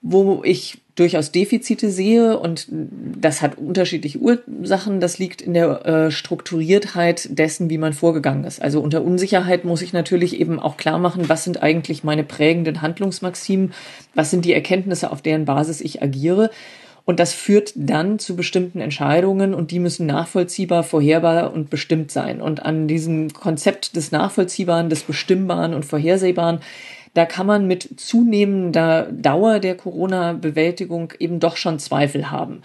Wo 0.00 0.40
ich 0.42 0.81
durchaus 0.94 1.32
Defizite 1.32 1.90
sehe 1.90 2.38
und 2.38 2.66
das 2.70 3.40
hat 3.40 3.56
unterschiedliche 3.56 4.18
Ursachen. 4.18 5.00
Das 5.00 5.18
liegt 5.18 5.40
in 5.40 5.54
der 5.54 5.86
äh, 5.86 6.10
Strukturiertheit 6.10 7.28
dessen, 7.30 7.70
wie 7.70 7.78
man 7.78 7.94
vorgegangen 7.94 8.44
ist. 8.44 8.60
Also 8.60 8.80
unter 8.80 9.02
Unsicherheit 9.02 9.64
muss 9.64 9.80
ich 9.80 9.94
natürlich 9.94 10.38
eben 10.38 10.60
auch 10.60 10.76
klar 10.76 10.98
machen, 10.98 11.28
was 11.28 11.44
sind 11.44 11.62
eigentlich 11.62 12.04
meine 12.04 12.24
prägenden 12.24 12.82
Handlungsmaximen, 12.82 13.72
was 14.14 14.30
sind 14.30 14.44
die 14.44 14.52
Erkenntnisse, 14.52 15.10
auf 15.10 15.22
deren 15.22 15.46
Basis 15.46 15.80
ich 15.80 16.02
agiere. 16.02 16.50
Und 17.04 17.18
das 17.18 17.32
führt 17.32 17.72
dann 17.74 18.18
zu 18.18 18.36
bestimmten 18.36 18.80
Entscheidungen 18.80 19.54
und 19.54 19.72
die 19.72 19.80
müssen 19.80 20.06
nachvollziehbar, 20.06 20.84
vorherbar 20.84 21.52
und 21.52 21.68
bestimmt 21.68 22.12
sein. 22.12 22.40
Und 22.40 22.64
an 22.64 22.86
diesem 22.86 23.32
Konzept 23.32 23.96
des 23.96 24.12
Nachvollziehbaren, 24.12 24.88
des 24.88 25.02
Bestimmbaren 25.02 25.74
und 25.74 25.84
Vorhersehbaren, 25.84 26.60
da 27.14 27.26
kann 27.26 27.46
man 27.46 27.66
mit 27.66 28.00
zunehmender 28.00 29.08
Dauer 29.12 29.58
der 29.58 29.76
Corona-Bewältigung 29.76 31.12
eben 31.18 31.40
doch 31.40 31.56
schon 31.56 31.78
Zweifel 31.78 32.30
haben. 32.30 32.62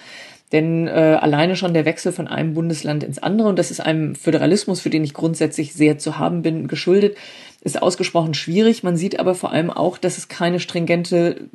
Denn 0.53 0.87
äh, 0.87 1.17
alleine 1.19 1.57
schon 1.57 1.73
der 1.73 1.83
Wechsel 1.83 2.13
von 2.13 2.29
einem 2.29 2.53
Bundesland 2.53 3.03
ins 3.03 3.19
andere, 3.19 3.49
und 3.49 3.59
das 3.59 3.69
ist 3.69 3.81
einem 3.81 4.15
Föderalismus, 4.15 4.79
für 4.79 4.89
den 4.89 5.03
ich 5.03 5.13
grundsätzlich 5.13 5.73
sehr 5.73 5.97
zu 5.97 6.17
haben 6.17 6.41
bin, 6.41 6.69
geschuldet, 6.69 7.17
ist 7.61 7.81
ausgesprochen 7.81 8.33
schwierig. 8.33 8.81
Man 8.81 8.95
sieht 8.95 9.19
aber 9.19 9.35
vor 9.35 9.51
allem 9.51 9.69
auch, 9.69 9.97
dass 9.97 10.17
es 10.17 10.29
keine 10.29 10.61
stringente 10.61 11.49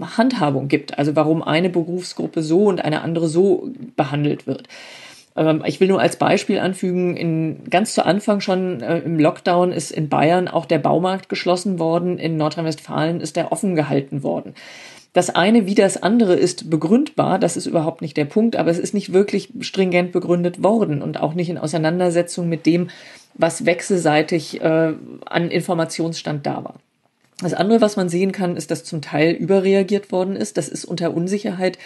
Handhabung 0.00 0.68
gibt. 0.68 0.96
Also 0.96 1.16
warum 1.16 1.42
eine 1.42 1.70
Berufsgruppe 1.70 2.42
so 2.42 2.66
und 2.66 2.84
eine 2.84 3.02
andere 3.02 3.26
so 3.26 3.68
behandelt 3.96 4.46
wird. 4.46 4.68
Ähm, 5.36 5.62
ich 5.66 5.80
will 5.80 5.88
nur 5.88 6.00
als 6.00 6.16
Beispiel 6.16 6.58
anfügen, 6.58 7.16
in, 7.16 7.64
ganz 7.70 7.94
zu 7.94 8.04
Anfang 8.04 8.40
schon 8.40 8.80
äh, 8.80 8.98
im 8.98 9.18
Lockdown 9.18 9.72
ist 9.72 9.90
in 9.90 10.08
Bayern 10.08 10.48
auch 10.48 10.66
der 10.66 10.78
Baumarkt 10.78 11.28
geschlossen 11.28 11.78
worden, 11.78 12.18
in 12.18 12.36
Nordrhein-Westfalen 12.36 13.20
ist 13.20 13.36
er 13.36 13.52
offen 13.52 13.76
gehalten 13.76 14.22
worden. 14.22 14.54
Das 15.12 15.30
eine 15.30 15.64
wie 15.66 15.74
das 15.74 16.02
andere 16.02 16.34
ist 16.34 16.68
begründbar, 16.68 17.38
das 17.38 17.56
ist 17.56 17.64
überhaupt 17.64 18.02
nicht 18.02 18.18
der 18.18 18.26
Punkt, 18.26 18.54
aber 18.56 18.70
es 18.70 18.78
ist 18.78 18.92
nicht 18.92 19.14
wirklich 19.14 19.48
stringent 19.60 20.12
begründet 20.12 20.62
worden 20.62 21.00
und 21.00 21.18
auch 21.18 21.32
nicht 21.32 21.48
in 21.48 21.56
Auseinandersetzung 21.56 22.50
mit 22.50 22.66
dem, 22.66 22.90
was 23.32 23.64
wechselseitig 23.64 24.60
äh, 24.60 24.92
an 25.24 25.50
Informationsstand 25.50 26.44
da 26.44 26.64
war. 26.64 26.74
Das 27.40 27.54
andere, 27.54 27.80
was 27.80 27.96
man 27.96 28.08
sehen 28.08 28.32
kann, 28.32 28.56
ist, 28.56 28.70
dass 28.70 28.84
zum 28.84 29.02
Teil 29.02 29.32
überreagiert 29.32 30.10
worden 30.10 30.36
ist. 30.36 30.56
Das 30.56 30.68
ist 30.68 30.84
unter 30.84 31.14
Unsicherheit 31.14 31.78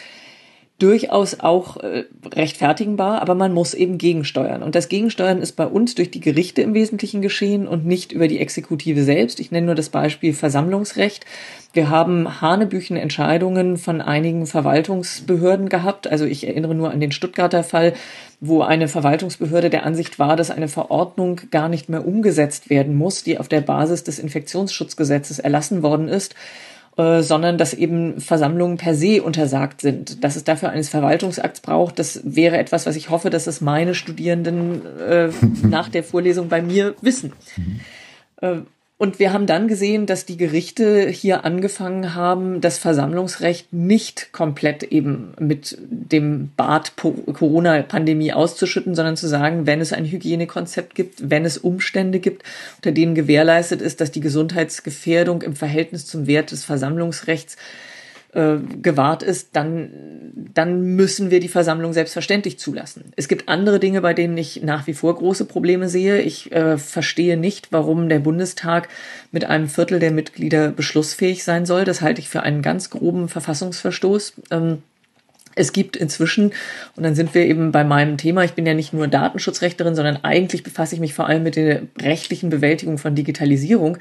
durchaus 0.80 1.38
auch 1.40 1.76
äh, 1.76 2.04
rechtfertigbar, 2.34 3.20
aber 3.20 3.34
man 3.34 3.52
muss 3.52 3.74
eben 3.74 3.98
gegensteuern. 3.98 4.62
Und 4.62 4.74
das 4.74 4.88
Gegensteuern 4.88 5.42
ist 5.42 5.52
bei 5.52 5.66
uns 5.66 5.94
durch 5.94 6.10
die 6.10 6.20
Gerichte 6.20 6.62
im 6.62 6.74
Wesentlichen 6.74 7.22
geschehen 7.22 7.68
und 7.68 7.86
nicht 7.86 8.12
über 8.12 8.28
die 8.28 8.40
Exekutive 8.40 9.04
selbst. 9.04 9.40
Ich 9.40 9.50
nenne 9.50 9.66
nur 9.66 9.74
das 9.74 9.90
Beispiel 9.90 10.32
Versammlungsrecht. 10.32 11.26
Wir 11.72 11.90
haben 11.90 12.40
hanebüchen 12.40 12.96
Entscheidungen 12.96 13.76
von 13.76 14.00
einigen 14.00 14.46
Verwaltungsbehörden 14.46 15.68
gehabt. 15.68 16.10
Also 16.10 16.24
ich 16.24 16.46
erinnere 16.46 16.74
nur 16.74 16.90
an 16.90 17.00
den 17.00 17.12
Stuttgarter 17.12 17.62
Fall, 17.62 17.92
wo 18.40 18.62
eine 18.62 18.88
Verwaltungsbehörde 18.88 19.68
der 19.68 19.84
Ansicht 19.84 20.18
war, 20.18 20.34
dass 20.34 20.50
eine 20.50 20.68
Verordnung 20.68 21.42
gar 21.50 21.68
nicht 21.68 21.90
mehr 21.90 22.06
umgesetzt 22.06 22.70
werden 22.70 22.96
muss, 22.96 23.22
die 23.22 23.38
auf 23.38 23.48
der 23.48 23.60
Basis 23.60 24.02
des 24.02 24.18
Infektionsschutzgesetzes 24.18 25.38
erlassen 25.38 25.82
worden 25.82 26.08
ist 26.08 26.34
äh, 26.96 27.22
sondern 27.22 27.56
dass 27.56 27.72
eben 27.72 28.20
Versammlungen 28.20 28.76
per 28.76 28.94
se 28.94 29.22
untersagt 29.22 29.80
sind. 29.80 30.24
Dass 30.24 30.36
es 30.36 30.44
dafür 30.44 30.70
eines 30.70 30.88
Verwaltungsakts 30.88 31.60
braucht, 31.60 31.98
das 31.98 32.20
wäre 32.24 32.58
etwas, 32.58 32.86
was 32.86 32.96
ich 32.96 33.10
hoffe, 33.10 33.30
dass 33.30 33.46
es 33.46 33.60
meine 33.60 33.94
Studierenden 33.94 34.82
äh, 34.98 35.28
nach 35.62 35.88
der 35.88 36.04
Vorlesung 36.04 36.48
bei 36.48 36.62
mir 36.62 36.94
wissen. 37.00 37.32
Mhm. 37.56 37.80
Äh, 38.40 38.56
und 39.00 39.18
wir 39.18 39.32
haben 39.32 39.46
dann 39.46 39.66
gesehen, 39.66 40.04
dass 40.04 40.26
die 40.26 40.36
Gerichte 40.36 41.08
hier 41.08 41.46
angefangen 41.46 42.14
haben, 42.14 42.60
das 42.60 42.76
Versammlungsrecht 42.76 43.72
nicht 43.72 44.30
komplett 44.30 44.82
eben 44.82 45.32
mit 45.40 45.78
dem 45.80 46.50
Bad 46.54 46.96
Corona-Pandemie 46.96 48.34
auszuschütten, 48.34 48.94
sondern 48.94 49.16
zu 49.16 49.26
sagen, 49.26 49.64
wenn 49.66 49.80
es 49.80 49.94
ein 49.94 50.04
Hygienekonzept 50.04 50.94
gibt, 50.94 51.30
wenn 51.30 51.46
es 51.46 51.56
Umstände 51.56 52.18
gibt, 52.18 52.42
unter 52.76 52.92
denen 52.92 53.14
gewährleistet 53.14 53.80
ist, 53.80 54.02
dass 54.02 54.10
die 54.10 54.20
Gesundheitsgefährdung 54.20 55.40
im 55.40 55.56
Verhältnis 55.56 56.04
zum 56.04 56.26
Wert 56.26 56.50
des 56.50 56.66
Versammlungsrechts 56.66 57.56
äh, 58.32 58.58
gewahrt 58.80 59.22
ist, 59.22 59.56
dann, 59.56 59.90
dann 60.54 60.94
müssen 60.94 61.30
wir 61.30 61.40
die 61.40 61.48
Versammlung 61.48 61.92
selbstverständlich 61.92 62.58
zulassen. 62.58 63.12
Es 63.16 63.26
gibt 63.26 63.48
andere 63.48 63.80
Dinge, 63.80 64.00
bei 64.00 64.14
denen 64.14 64.38
ich 64.38 64.62
nach 64.62 64.86
wie 64.86 64.94
vor 64.94 65.16
große 65.16 65.44
Probleme 65.46 65.88
sehe. 65.88 66.20
Ich 66.20 66.52
äh, 66.52 66.78
verstehe 66.78 67.36
nicht, 67.36 67.72
warum 67.72 68.08
der 68.08 68.20
Bundestag 68.20 68.88
mit 69.32 69.46
einem 69.46 69.68
Viertel 69.68 69.98
der 69.98 70.12
Mitglieder 70.12 70.70
beschlussfähig 70.70 71.42
sein 71.42 71.66
soll. 71.66 71.84
Das 71.84 72.02
halte 72.02 72.20
ich 72.20 72.28
für 72.28 72.42
einen 72.42 72.62
ganz 72.62 72.90
groben 72.90 73.28
Verfassungsverstoß. 73.28 74.34
Ähm, 74.52 74.78
es 75.56 75.72
gibt 75.72 75.96
inzwischen, 75.96 76.52
und 76.96 77.02
dann 77.02 77.14
sind 77.14 77.34
wir 77.34 77.44
eben 77.44 77.72
bei 77.72 77.82
meinem 77.82 78.16
Thema, 78.16 78.44
ich 78.44 78.52
bin 78.52 78.66
ja 78.66 78.74
nicht 78.74 78.92
nur 78.92 79.08
Datenschutzrechterin, 79.08 79.96
sondern 79.96 80.18
eigentlich 80.22 80.62
befasse 80.62 80.94
ich 80.94 81.00
mich 81.00 81.14
vor 81.14 81.26
allem 81.26 81.42
mit 81.42 81.56
der 81.56 81.82
rechtlichen 82.00 82.50
Bewältigung 82.50 82.98
von 82.98 83.16
Digitalisierung 83.16 83.98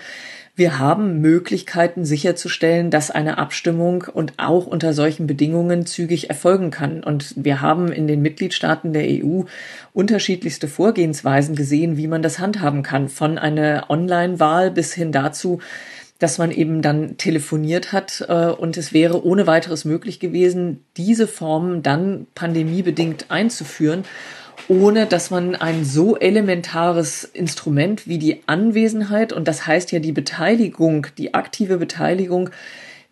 wir 0.60 0.78
haben 0.78 1.22
Möglichkeiten 1.22 2.06
sicherzustellen, 2.06 2.92
dass 2.92 3.10
eine 3.10 3.40
Abstimmung 3.40 4.04
und 4.04 4.34
auch 4.38 4.68
unter 4.68 4.94
solchen 4.94 5.26
Bedingungen 5.26 5.88
zügig 5.88 6.30
erfolgen 6.30 6.70
kann. 6.70 7.04
Und 7.04 7.34
wir 7.36 7.62
haben 7.62 7.92
in 7.92 8.08
den 8.08 8.22
Mitgliedstaaten 8.22 8.94
der 8.94 9.08
EU 9.08 9.44
unterschiedlichste 9.94 10.68
Vorgehensweisen 10.68 11.56
gesehen, 11.56 11.98
wie 11.98 12.08
man 12.08 12.22
das 12.22 12.38
handhaben 12.38 12.84
kann. 12.84 13.10
Von 13.10 13.38
einer 13.38 13.86
Online-Wahl 13.90 14.70
bis 14.70 14.94
hin 14.94 15.12
dazu, 15.12 15.60
dass 16.20 16.38
man 16.38 16.52
eben 16.52 16.82
dann 16.82 17.18
telefoniert 17.18 17.94
hat 17.94 18.26
äh, 18.28 18.48
und 18.48 18.76
es 18.76 18.94
wäre 18.94 19.26
ohne 19.26 19.48
weiteres 19.48 19.86
möglich 19.86 20.20
gewesen, 20.20 20.84
diese 20.98 21.28
Formen 21.28 21.82
dann 21.82 22.28
pandemiebedingt 22.36 23.32
einzuführen 23.32 24.04
ohne 24.68 25.06
dass 25.06 25.32
man 25.32 25.56
ein 25.56 25.86
so 25.86 26.18
elementares 26.18 27.24
Instrument 27.24 28.08
wie 28.08 28.18
die 28.18 28.42
Anwesenheit, 28.46 29.34
und 29.34 29.48
das 29.48 29.66
heißt 29.66 29.92
ja 29.92 30.00
die 30.00 30.12
Beteiligung, 30.12 31.08
die 31.18 31.34
aktive 31.34 31.78
Beteiligung 31.78 32.50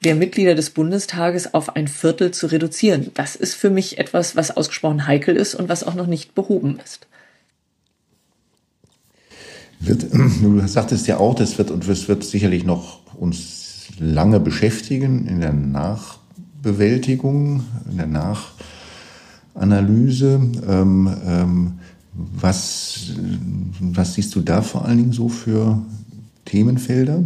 der 0.04 0.16
Mitglieder 0.16 0.56
des 0.56 0.70
Bundestages 0.70 1.54
auf 1.54 1.76
ein 1.76 1.88
Viertel 1.88 2.32
zu 2.32 2.48
reduzieren. 2.48 3.12
Das 3.16 3.36
ist 3.36 3.56
für 3.56 3.70
mich 3.70 3.98
etwas, 3.98 4.36
was 4.36 4.56
ausgesprochen 4.56 5.08
heikel 5.08 5.36
ist 5.36 5.56
und 5.56 5.70
was 5.70 5.84
auch 5.84 5.96
noch 5.96 6.08
nicht 6.08 6.36
behoben 6.36 6.80
ist. 6.84 7.08
Wird, 9.80 10.04
du 10.14 10.62
sagtest 10.68 11.08
ja 11.08 11.18
auch, 11.18 11.36
das 11.36 11.58
wird 11.58 11.72
und 11.72 11.88
es 11.88 12.08
wird 12.08 12.24
sicherlich 12.24 12.64
noch 12.64 13.00
uns 13.16 13.88
lange 14.00 14.40
beschäftigen 14.40 15.28
in 15.28 15.42
der 15.42 15.54
Nachbewältigung, 15.54 17.64
in 17.90 17.98
der 17.98 18.08
Nach 18.08 18.52
Analyse. 19.58 20.40
Ähm, 20.68 21.14
ähm, 21.26 21.74
was, 22.14 23.12
was 23.80 24.16
siehst 24.16 24.34
du 24.36 24.42
da 24.42 24.62
vor 24.62 24.86
allen 24.86 24.98
Dingen 24.98 25.12
so 25.12 25.30
für 25.30 25.82
Themenfelder? 26.46 27.24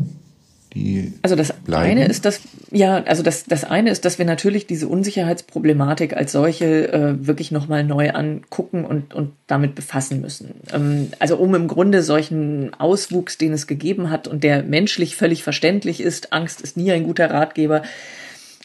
Also 1.22 1.36
das 1.36 1.52
bleiben? 1.52 1.92
eine 1.92 2.06
ist 2.06 2.24
das 2.24 2.40
ja 2.72 3.04
also 3.04 3.24
das 3.24 3.44
das 3.44 3.66
eine 3.66 3.90
ist 3.90 4.06
dass 4.06 4.20
wir 4.20 4.26
natürlich 4.26 4.68
diese 4.68 4.88
Unsicherheitsproblematik 4.88 6.16
als 6.16 6.32
solche 6.32 6.94
äh, 6.94 7.28
wirklich 7.28 7.52
noch 7.52 7.68
mal 7.68 7.84
neu 7.84 8.12
angucken 8.12 8.86
und 8.86 9.14
und 9.14 9.34
damit 9.48 9.76
befassen 9.76 10.22
müssen 10.22 10.62
ähm, 10.74 11.10
also 11.20 11.36
um 11.36 11.56
im 11.56 11.68
Grunde 11.68 12.02
solchen 12.04 12.74
Auswuchs 12.74 13.38
den 13.38 13.52
es 13.52 13.68
gegeben 13.68 14.10
hat 14.10 14.30
und 14.30 14.46
der 14.46 14.64
menschlich 14.64 15.18
völlig 15.18 15.44
verständlich 15.44 16.00
ist 16.00 16.32
Angst 16.32 16.62
ist 16.62 16.78
nie 16.78 16.94
ein 16.94 17.04
guter 17.04 17.30
Ratgeber 17.30 17.84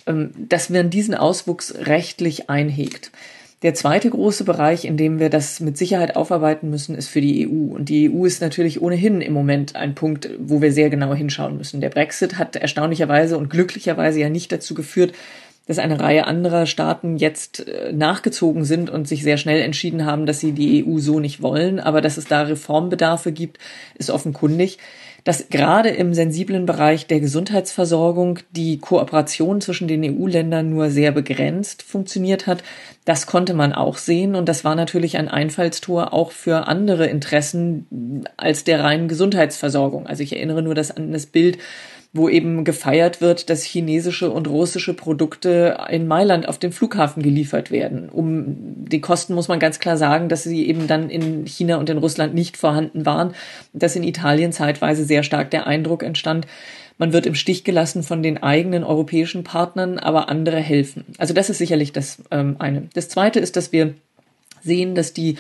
ähm, 0.06 0.30
dass 0.37 0.70
man 0.70 0.90
diesen 0.90 1.16
Auswuchs 1.16 1.75
rechtlich 1.75 2.49
einhegt 2.49 3.11
der 3.66 3.75
zweite 3.75 4.08
große 4.08 4.44
Bereich, 4.44 4.85
in 4.85 4.96
dem 4.96 5.18
wir 5.18 5.28
das 5.28 5.58
mit 5.58 5.76
Sicherheit 5.76 6.14
aufarbeiten 6.14 6.70
müssen, 6.70 6.94
ist 6.94 7.08
für 7.08 7.20
die 7.20 7.49
EU. 7.49 7.75
Und 7.75 7.88
die 7.88 8.08
EU 8.08 8.25
ist 8.25 8.40
natürlich 8.40 8.80
ohnehin 8.80 9.20
im 9.20 9.32
Moment 9.32 9.75
ein 9.75 9.96
Punkt, 9.96 10.30
wo 10.38 10.62
wir 10.62 10.70
sehr 10.70 10.88
genau 10.88 11.12
hinschauen 11.14 11.56
müssen. 11.58 11.80
Der 11.80 11.88
Brexit 11.88 12.38
hat 12.38 12.54
erstaunlicherweise 12.54 13.37
und 13.37 13.50
glücklicherweise 13.50 14.20
ja 14.20 14.28
nicht 14.28 14.52
dazu 14.52 14.75
geführt, 14.75 15.14
dass 15.66 15.80
eine 15.80 15.99
Reihe 15.99 16.28
anderer 16.28 16.66
Staaten 16.66 17.16
jetzt 17.16 17.66
äh, 17.66 17.92
nachgezogen 17.92 18.64
sind 18.64 18.88
und 18.88 19.08
sich 19.08 19.25
sehr 19.25 19.37
schnell 19.37 19.61
entschieden 19.61 20.06
haben, 20.06 20.26
dass 20.26 20.38
sie 20.38 20.52
die 20.52 20.87
EU 20.87 20.99
so 20.99 21.18
nicht 21.18 21.42
wollen. 21.42 21.80
Aber 21.80 22.00
dass 22.00 22.18
es 22.18 22.26
da 22.26 22.42
Reformbedarfe 22.42 23.32
gibt, 23.32 23.58
ist 23.96 24.11
offenkundig 24.11 24.78
dass 25.26 25.49
gerade 25.49 25.88
im 25.88 26.14
sensiblen 26.14 26.66
Bereich 26.66 27.09
der 27.09 27.18
Gesundheitsversorgung 27.18 28.38
die 28.52 28.78
Kooperation 28.78 29.61
zwischen 29.61 29.88
den 29.88 30.04
EU-Ländern 30.04 30.71
nur 30.71 30.88
sehr 30.88 31.11
begrenzt 31.11 31.83
funktioniert 31.83 32.47
hat. 32.47 32.62
Das 33.04 33.26
konnte 33.26 33.52
man 33.52 33.73
auch 33.73 33.97
sehen 33.97 34.37
und 34.37 34.49
das 34.49 34.64
war 34.64 34.76
natürlich 34.76 35.18
ein 35.18 35.26
Einfallstor 35.26 36.12
auch 36.12 36.30
für 36.30 36.68
andere 36.68 37.09
Interessen 37.09 38.25
als 38.37 38.62
der 38.62 38.85
reinen 38.85 39.09
Gesundheitsversorgung. 39.09 40.06
Also 40.06 40.23
ich 40.23 40.33
erinnere 40.33 40.62
nur 40.62 40.76
das 40.76 40.92
an 40.92 41.11
das 41.11 41.26
Bild 41.26 41.59
wo 42.16 42.28
eben 42.28 42.64
gefeiert 42.64 43.20
wird, 43.20 43.50
dass 43.50 43.62
chinesische 43.62 44.30
und 44.30 44.49
russische 44.49 44.94
Produkte 44.94 45.78
in 45.90 46.06
Mailand 46.06 46.49
auf 46.49 46.58
dem 46.58 46.73
Flughafen 46.73 47.23
geliefert 47.23 47.70
werden. 47.70 48.08
Um 48.08 48.85
die 48.87 49.00
Kosten 49.00 49.35
muss 49.35 49.49
man 49.49 49.58
ganz 49.58 49.78
klar 49.78 49.96
sagen, 49.96 50.28
dass 50.28 50.44
sie 50.44 50.66
eben 50.66 50.87
dann 50.87 51.11
in 51.11 51.46
China 51.46 51.76
und 51.76 51.90
in 51.90 51.99
Russland 51.99 52.35
nicht 52.35 52.56
vorhanden 52.56 53.06
waren, 53.06 53.35
dass 53.73 53.96
in 53.96 54.02
Italien 54.02 54.52
zeitweise 54.52 55.04
sehr 55.04 55.23
stark 55.23 55.50
der 55.50 55.66
Eindruck 55.66 56.02
entstand, 56.02 56.46
man 56.99 57.12
wird 57.12 57.26
im 57.26 57.35
Stich 57.35 57.64
gelassen 57.64 58.02
von 58.02 58.23
den 58.23 58.42
eigenen 58.42 58.82
europäischen 58.82 59.44
Partnern, 59.44 59.99
aber 59.99 60.28
andere 60.30 60.58
helfen. 60.58 61.04
Also 61.18 61.35
das 61.35 61.50
ist 61.50 61.58
sicherlich 61.58 61.92
das 61.92 62.23
ähm, 62.30 62.56
eine. 62.58 62.88
Das 62.94 63.08
zweite 63.08 63.38
ist, 63.38 63.56
dass 63.56 63.70
wir 63.70 63.94
sehen, 64.62 64.94
dass 64.94 65.12
die 65.12 65.37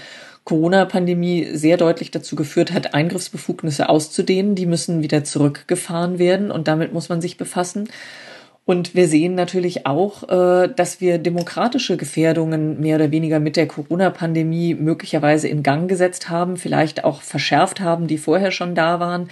Corona-Pandemie 0.46 1.48
sehr 1.52 1.76
deutlich 1.76 2.12
dazu 2.12 2.36
geführt 2.36 2.72
hat, 2.72 2.94
Eingriffsbefugnisse 2.94 3.88
auszudehnen. 3.88 4.54
Die 4.54 4.64
müssen 4.64 5.02
wieder 5.02 5.24
zurückgefahren 5.24 6.18
werden 6.20 6.52
und 6.52 6.68
damit 6.68 6.94
muss 6.94 7.08
man 7.08 7.20
sich 7.20 7.36
befassen. 7.36 7.88
Und 8.64 8.94
wir 8.94 9.08
sehen 9.08 9.34
natürlich 9.34 9.86
auch, 9.86 10.28
äh, 10.28 10.68
dass 10.68 11.00
wir 11.00 11.18
demokratische 11.18 11.96
Gefährdungen 11.96 12.80
mehr 12.80 12.96
oder 12.96 13.10
weniger 13.10 13.40
mit 13.40 13.56
der 13.56 13.66
Corona-Pandemie 13.66 14.74
möglicherweise 14.74 15.48
in 15.48 15.64
Gang 15.64 15.88
gesetzt 15.88 16.30
haben, 16.30 16.56
vielleicht 16.56 17.04
auch 17.04 17.22
verschärft 17.22 17.80
haben, 17.80 18.06
die 18.06 18.18
vorher 18.18 18.52
schon 18.52 18.74
da 18.74 19.00
waren 19.00 19.28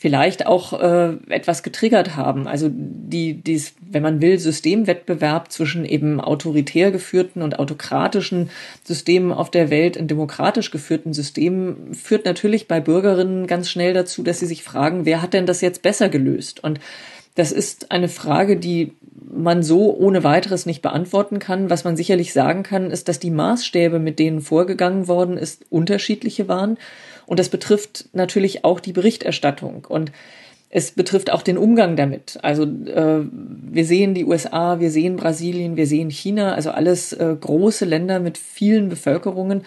vielleicht 0.00 0.46
auch 0.46 0.80
äh, 0.80 1.18
etwas 1.28 1.62
getriggert 1.62 2.16
haben. 2.16 2.48
Also 2.48 2.70
die, 2.72 3.34
dies, 3.34 3.74
wenn 3.82 4.02
man 4.02 4.22
will, 4.22 4.38
Systemwettbewerb 4.38 5.52
zwischen 5.52 5.84
eben 5.84 6.22
autoritär 6.22 6.90
geführten 6.90 7.42
und 7.42 7.58
autokratischen 7.58 8.48
Systemen 8.82 9.30
auf 9.30 9.50
der 9.50 9.68
Welt 9.68 9.98
in 9.98 10.08
demokratisch 10.08 10.70
geführten 10.70 11.12
Systemen 11.12 11.92
führt 11.92 12.24
natürlich 12.24 12.66
bei 12.66 12.80
Bürgerinnen 12.80 13.46
ganz 13.46 13.68
schnell 13.68 13.92
dazu, 13.92 14.22
dass 14.22 14.40
sie 14.40 14.46
sich 14.46 14.62
fragen, 14.62 15.04
wer 15.04 15.20
hat 15.20 15.34
denn 15.34 15.44
das 15.44 15.60
jetzt 15.60 15.82
besser 15.82 16.08
gelöst? 16.08 16.64
Und 16.64 16.80
das 17.34 17.52
ist 17.52 17.90
eine 17.90 18.08
Frage, 18.08 18.56
die 18.56 18.94
man 19.30 19.62
so 19.62 19.94
ohne 19.94 20.24
weiteres 20.24 20.64
nicht 20.64 20.80
beantworten 20.80 21.38
kann. 21.40 21.68
Was 21.68 21.84
man 21.84 21.98
sicherlich 21.98 22.32
sagen 22.32 22.62
kann, 22.62 22.90
ist, 22.90 23.08
dass 23.08 23.18
die 23.18 23.30
Maßstäbe, 23.30 23.98
mit 23.98 24.18
denen 24.18 24.40
vorgegangen 24.40 25.08
worden 25.08 25.36
ist, 25.36 25.66
unterschiedliche 25.68 26.48
waren 26.48 26.78
und 27.30 27.38
das 27.38 27.48
betrifft 27.48 28.06
natürlich 28.12 28.64
auch 28.64 28.80
die 28.80 28.92
Berichterstattung 28.92 29.86
und 29.88 30.10
es 30.68 30.90
betrifft 30.90 31.30
auch 31.30 31.42
den 31.42 31.58
Umgang 31.58 31.94
damit. 31.94 32.40
Also 32.42 32.64
äh, 32.64 33.24
wir 33.30 33.84
sehen 33.84 34.14
die 34.14 34.24
USA, 34.24 34.80
wir 34.80 34.90
sehen 34.90 35.14
Brasilien, 35.14 35.76
wir 35.76 35.86
sehen 35.86 36.10
China, 36.10 36.54
also 36.54 36.72
alles 36.72 37.12
äh, 37.12 37.36
große 37.40 37.84
Länder 37.84 38.18
mit 38.18 38.36
vielen 38.36 38.88
Bevölkerungen. 38.88 39.62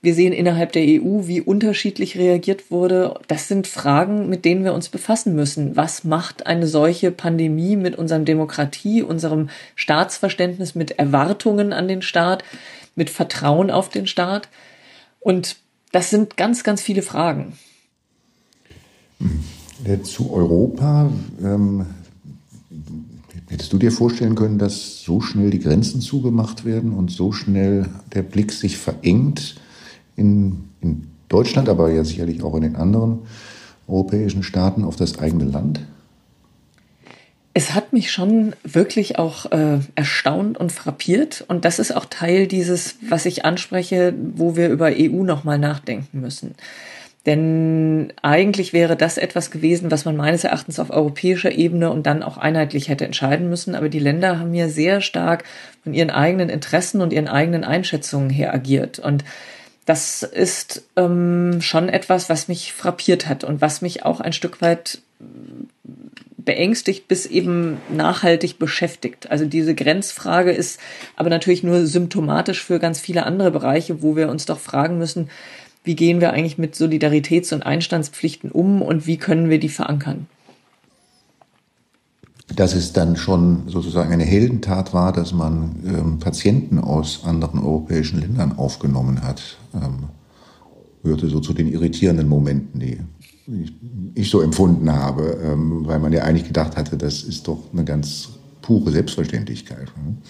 Wir 0.00 0.14
sehen 0.14 0.32
innerhalb 0.32 0.72
der 0.72 0.84
EU, 0.84 1.26
wie 1.26 1.42
unterschiedlich 1.42 2.16
reagiert 2.16 2.70
wurde. 2.70 3.20
Das 3.28 3.46
sind 3.46 3.66
Fragen, 3.66 4.30
mit 4.30 4.46
denen 4.46 4.64
wir 4.64 4.72
uns 4.72 4.88
befassen 4.88 5.34
müssen. 5.34 5.76
Was 5.76 6.04
macht 6.04 6.46
eine 6.46 6.66
solche 6.66 7.10
Pandemie 7.10 7.76
mit 7.76 7.96
unserem 7.96 8.24
Demokratie, 8.24 9.02
unserem 9.02 9.50
Staatsverständnis, 9.76 10.74
mit 10.74 10.92
Erwartungen 10.92 11.74
an 11.74 11.88
den 11.88 12.00
Staat, 12.00 12.42
mit 12.94 13.10
Vertrauen 13.10 13.70
auf 13.70 13.90
den 13.90 14.06
Staat? 14.06 14.48
Und 15.20 15.56
das 15.92 16.10
sind 16.10 16.36
ganz, 16.36 16.64
ganz 16.64 16.80
viele 16.80 17.02
Fragen. 17.02 17.52
Zu 20.02 20.32
Europa, 20.32 21.10
ähm, 21.42 21.86
hättest 23.48 23.72
du 23.72 23.78
dir 23.78 23.92
vorstellen 23.92 24.34
können, 24.34 24.58
dass 24.58 25.02
so 25.02 25.20
schnell 25.20 25.50
die 25.50 25.58
Grenzen 25.58 26.00
zugemacht 26.00 26.64
werden 26.64 26.92
und 26.92 27.10
so 27.10 27.32
schnell 27.32 27.88
der 28.14 28.22
Blick 28.22 28.52
sich 28.52 28.78
verengt 28.78 29.56
in, 30.16 30.64
in 30.80 31.08
Deutschland, 31.28 31.68
aber 31.68 31.90
ja 31.90 32.04
sicherlich 32.04 32.42
auch 32.42 32.54
in 32.54 32.62
den 32.62 32.76
anderen 32.76 33.20
europäischen 33.86 34.42
Staaten 34.42 34.84
auf 34.84 34.96
das 34.96 35.18
eigene 35.18 35.44
Land? 35.44 35.80
Es 37.54 37.74
hat 37.74 37.92
mich 37.92 38.10
schon 38.10 38.54
wirklich 38.64 39.18
auch 39.18 39.50
äh, 39.52 39.78
erstaunt 39.94 40.58
und 40.58 40.72
frappiert. 40.72 41.44
Und 41.48 41.64
das 41.64 41.78
ist 41.78 41.94
auch 41.94 42.06
Teil 42.06 42.46
dieses, 42.46 42.96
was 43.08 43.26
ich 43.26 43.44
anspreche, 43.44 44.14
wo 44.34 44.56
wir 44.56 44.68
über 44.68 44.90
EU 44.92 45.22
nochmal 45.22 45.58
nachdenken 45.58 46.20
müssen. 46.20 46.54
Denn 47.26 48.12
eigentlich 48.22 48.72
wäre 48.72 48.96
das 48.96 49.16
etwas 49.16 49.50
gewesen, 49.50 49.90
was 49.90 50.04
man 50.04 50.16
meines 50.16 50.44
Erachtens 50.44 50.80
auf 50.80 50.90
europäischer 50.90 51.52
Ebene 51.52 51.90
und 51.90 52.06
dann 52.06 52.22
auch 52.22 52.36
einheitlich 52.36 52.88
hätte 52.88 53.04
entscheiden 53.04 53.48
müssen. 53.48 53.74
Aber 53.74 53.88
die 53.88 54.00
Länder 54.00 54.38
haben 54.38 54.54
ja 54.54 54.68
sehr 54.68 55.00
stark 55.00 55.44
von 55.84 55.94
ihren 55.94 56.10
eigenen 56.10 56.48
Interessen 56.48 57.00
und 57.00 57.12
ihren 57.12 57.28
eigenen 57.28 57.64
Einschätzungen 57.64 58.30
her 58.30 58.52
agiert. 58.52 58.98
Und 58.98 59.24
das 59.84 60.22
ist 60.22 60.84
ähm, 60.96 61.60
schon 61.60 61.88
etwas, 61.88 62.28
was 62.28 62.48
mich 62.48 62.72
frappiert 62.72 63.28
hat 63.28 63.44
und 63.44 63.60
was 63.60 63.82
mich 63.82 64.04
auch 64.04 64.20
ein 64.20 64.32
Stück 64.32 64.60
weit 64.60 64.98
beängstigt 66.44 67.08
bis 67.08 67.26
eben 67.26 67.78
nachhaltig 67.90 68.58
beschäftigt. 68.58 69.30
Also 69.30 69.44
diese 69.44 69.74
Grenzfrage 69.74 70.50
ist 70.50 70.80
aber 71.16 71.30
natürlich 71.30 71.62
nur 71.62 71.86
symptomatisch 71.86 72.62
für 72.62 72.78
ganz 72.78 73.00
viele 73.00 73.24
andere 73.26 73.50
Bereiche, 73.50 74.02
wo 74.02 74.16
wir 74.16 74.28
uns 74.28 74.46
doch 74.46 74.58
fragen 74.58 74.98
müssen, 74.98 75.28
wie 75.84 75.96
gehen 75.96 76.20
wir 76.20 76.32
eigentlich 76.32 76.58
mit 76.58 76.74
Solidaritäts- 76.74 77.52
und 77.52 77.64
Einstandspflichten 77.64 78.50
um 78.50 78.82
und 78.82 79.06
wie 79.06 79.16
können 79.16 79.50
wir 79.50 79.58
die 79.58 79.68
verankern? 79.68 80.26
Dass 82.54 82.74
es 82.74 82.92
dann 82.92 83.16
schon 83.16 83.68
sozusagen 83.68 84.12
eine 84.12 84.24
Heldentat 84.24 84.92
war, 84.92 85.12
dass 85.12 85.32
man 85.32 85.76
ähm, 85.86 86.18
Patienten 86.18 86.78
aus 86.78 87.24
anderen 87.24 87.60
europäischen 87.60 88.20
Ländern 88.20 88.58
aufgenommen 88.58 89.22
hat, 89.22 89.58
ähm, 89.74 90.10
gehörte 91.02 91.28
so 91.28 91.40
zu 91.40 91.52
den 91.52 91.72
irritierenden 91.72 92.28
Momenten, 92.28 92.78
die 92.78 92.98
ich 94.14 94.30
so 94.30 94.40
empfunden 94.40 94.92
habe, 94.92 95.38
ähm, 95.44 95.86
weil 95.86 95.98
man 95.98 96.12
ja 96.12 96.22
eigentlich 96.22 96.46
gedacht 96.46 96.76
hatte, 96.76 96.96
das 96.96 97.22
ist 97.22 97.48
doch 97.48 97.72
eine 97.72 97.84
ganz 97.84 98.30
pure 98.62 98.90
Selbstverständlichkeit. 98.90 99.88
Ne? 99.96 100.16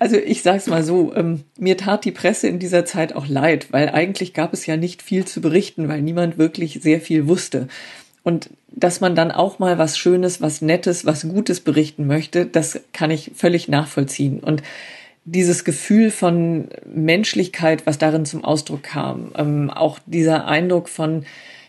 Also 0.00 0.16
ich 0.16 0.42
sage 0.42 0.58
es 0.58 0.66
mal 0.66 0.82
so, 0.82 1.14
ähm, 1.14 1.44
mir 1.56 1.76
tat 1.76 2.04
die 2.04 2.10
Presse 2.10 2.48
in 2.48 2.58
dieser 2.58 2.84
Zeit 2.84 3.14
auch 3.14 3.28
leid, 3.28 3.68
weil 3.72 3.88
eigentlich 3.90 4.34
gab 4.34 4.52
es 4.52 4.66
ja 4.66 4.76
nicht 4.76 5.02
viel 5.02 5.24
zu 5.24 5.40
berichten, 5.40 5.88
weil 5.88 6.02
niemand 6.02 6.36
wirklich 6.36 6.80
sehr 6.82 7.00
viel 7.00 7.28
wusste. 7.28 7.68
Und 8.24 8.50
dass 8.66 9.00
man 9.00 9.14
dann 9.14 9.30
auch 9.30 9.60
mal 9.60 9.78
was 9.78 9.96
Schönes, 9.96 10.40
was 10.40 10.62
Nettes, 10.62 11.06
was 11.06 11.28
Gutes 11.28 11.60
berichten 11.60 12.08
möchte, 12.08 12.44
das 12.44 12.80
kann 12.92 13.12
ich 13.12 13.30
völlig 13.36 13.68
nachvollziehen. 13.68 14.40
Und 14.40 14.64
dieses 15.24 15.64
Gefühl 15.64 16.10
von 16.10 16.68
Menschlichkeit, 16.84 17.86
was 17.86 17.98
darin 17.98 18.26
zum 18.26 18.44
Ausdruck 18.44 18.82
kam, 18.82 19.30
ähm, 19.36 19.70
auch 19.70 20.00
dieser 20.06 20.46
Eindruck 20.46 20.88
von, 20.88 21.24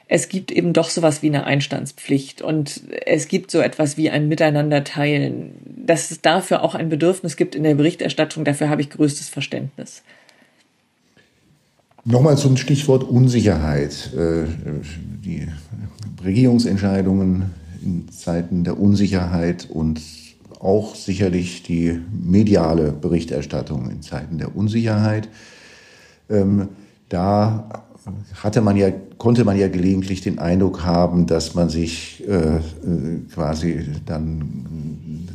es 0.09 0.29
gibt 0.29 0.51
eben 0.51 0.73
doch 0.73 0.89
sowas 0.89 1.21
wie 1.21 1.27
eine 1.27 1.45
Einstandspflicht 1.45 2.41
und 2.41 2.81
es 3.05 3.27
gibt 3.27 3.51
so 3.51 3.59
etwas 3.59 3.97
wie 3.97 4.09
ein 4.09 4.27
Miteinander 4.27 4.83
teilen. 4.83 5.53
Dass 5.85 6.11
es 6.11 6.21
dafür 6.21 6.63
auch 6.63 6.75
ein 6.75 6.89
Bedürfnis 6.89 7.35
gibt 7.35 7.55
in 7.55 7.63
der 7.63 7.75
Berichterstattung, 7.75 8.45
dafür 8.45 8.69
habe 8.69 8.81
ich 8.81 8.89
größtes 8.89 9.29
Verständnis. 9.29 10.03
Nochmal 12.05 12.37
zum 12.37 12.55
Stichwort 12.55 13.03
Unsicherheit. 13.03 14.13
Äh, 14.13 14.45
die 15.25 15.47
Regierungsentscheidungen 16.23 17.53
in 17.83 18.09
Zeiten 18.09 18.63
der 18.63 18.79
Unsicherheit 18.79 19.67
und 19.69 20.01
auch 20.59 20.95
sicherlich 20.95 21.63
die 21.63 21.99
mediale 22.11 22.93
Berichterstattung 22.93 23.89
in 23.89 24.01
Zeiten 24.01 24.37
der 24.37 24.55
Unsicherheit. 24.55 25.27
Ähm, 26.29 26.69
da 27.09 27.86
hatte 28.41 28.61
man 28.61 28.77
ja, 28.77 28.91
konnte 29.17 29.45
man 29.45 29.57
ja 29.57 29.67
gelegentlich 29.67 30.21
den 30.21 30.39
Eindruck 30.39 30.83
haben, 30.83 31.27
dass 31.27 31.55
man 31.55 31.69
sich 31.69 32.23
äh, 32.27 32.57
äh 32.57 32.61
quasi 33.33 33.85
dann 34.05 35.27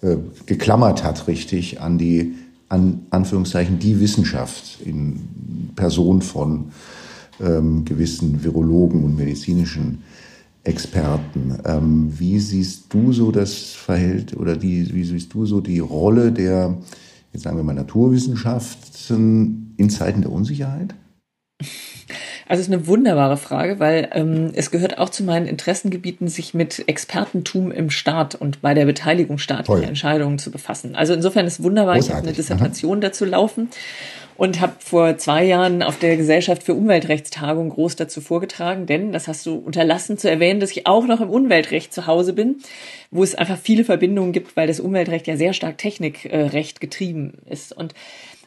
äh, 0.00 0.16
geklammert 0.46 1.04
hat, 1.04 1.26
richtig, 1.26 1.80
an 1.80 1.98
die, 1.98 2.34
an 2.68 3.00
Anführungszeichen, 3.10 3.78
die 3.78 4.00
Wissenschaft 4.00 4.80
in 4.84 5.72
Person 5.74 6.22
von 6.22 6.66
ähm, 7.40 7.84
gewissen 7.84 8.44
Virologen 8.44 9.04
und 9.04 9.16
medizinischen 9.16 10.02
Experten. 10.64 11.58
Ähm, 11.64 12.12
wie 12.16 12.38
siehst 12.38 12.92
du 12.92 13.12
so 13.12 13.32
das 13.32 13.72
Verhältnis 13.72 14.38
oder 14.38 14.56
die, 14.56 14.94
wie 14.94 15.04
siehst 15.04 15.32
du 15.34 15.46
so 15.46 15.60
die 15.60 15.78
Rolle 15.78 16.32
der, 16.32 16.76
jetzt 17.32 17.42
sagen 17.42 17.56
wir 17.56 17.64
mal, 17.64 17.74
Naturwissenschaften 17.74 19.74
in 19.76 19.90
Zeiten 19.90 20.22
der 20.22 20.30
Unsicherheit? 20.30 20.94
Also 22.46 22.60
es 22.60 22.68
ist 22.68 22.72
eine 22.72 22.86
wunderbare 22.86 23.36
Frage, 23.36 23.80
weil 23.80 24.08
ähm, 24.12 24.52
es 24.54 24.70
gehört 24.70 24.98
auch 24.98 25.10
zu 25.10 25.24
meinen 25.24 25.46
Interessengebieten, 25.46 26.28
sich 26.28 26.54
mit 26.54 26.84
Expertentum 26.88 27.72
im 27.72 27.90
Staat 27.90 28.36
und 28.36 28.62
bei 28.62 28.74
der 28.74 28.86
Beteiligung 28.86 29.38
staatlicher 29.38 29.80
Toll. 29.80 29.88
Entscheidungen 29.88 30.38
zu 30.38 30.50
befassen. 30.50 30.94
Also 30.94 31.12
insofern 31.12 31.46
ist 31.46 31.62
wunderbar, 31.62 31.94
Großartig. 31.96 32.10
ich 32.10 32.16
habe 32.16 32.28
eine 32.28 32.36
Dissertation 32.36 32.98
Aha. 32.98 33.00
dazu 33.00 33.24
laufen 33.24 33.68
und 34.38 34.60
habe 34.60 34.74
vor 34.78 35.18
zwei 35.18 35.44
Jahren 35.44 35.82
auf 35.82 35.98
der 35.98 36.16
Gesellschaft 36.16 36.62
für 36.62 36.74
Umweltrechtstagung 36.74 37.70
groß 37.70 37.96
dazu 37.96 38.20
vorgetragen, 38.20 38.86
denn 38.86 39.12
das 39.12 39.26
hast 39.26 39.44
du 39.44 39.56
unterlassen 39.56 40.16
zu 40.16 40.30
erwähnen, 40.30 40.60
dass 40.60 40.70
ich 40.70 40.86
auch 40.86 41.06
noch 41.06 41.20
im 41.20 41.28
Umweltrecht 41.28 41.92
zu 41.92 42.06
Hause 42.06 42.32
bin, 42.32 42.58
wo 43.10 43.24
es 43.24 43.34
einfach 43.34 43.58
viele 43.58 43.84
Verbindungen 43.84 44.32
gibt, 44.32 44.56
weil 44.56 44.68
das 44.68 44.78
Umweltrecht 44.78 45.26
ja 45.26 45.36
sehr 45.36 45.52
stark 45.52 45.76
Technikrecht 45.76 46.80
getrieben 46.80 47.34
ist. 47.50 47.76
Und 47.76 47.94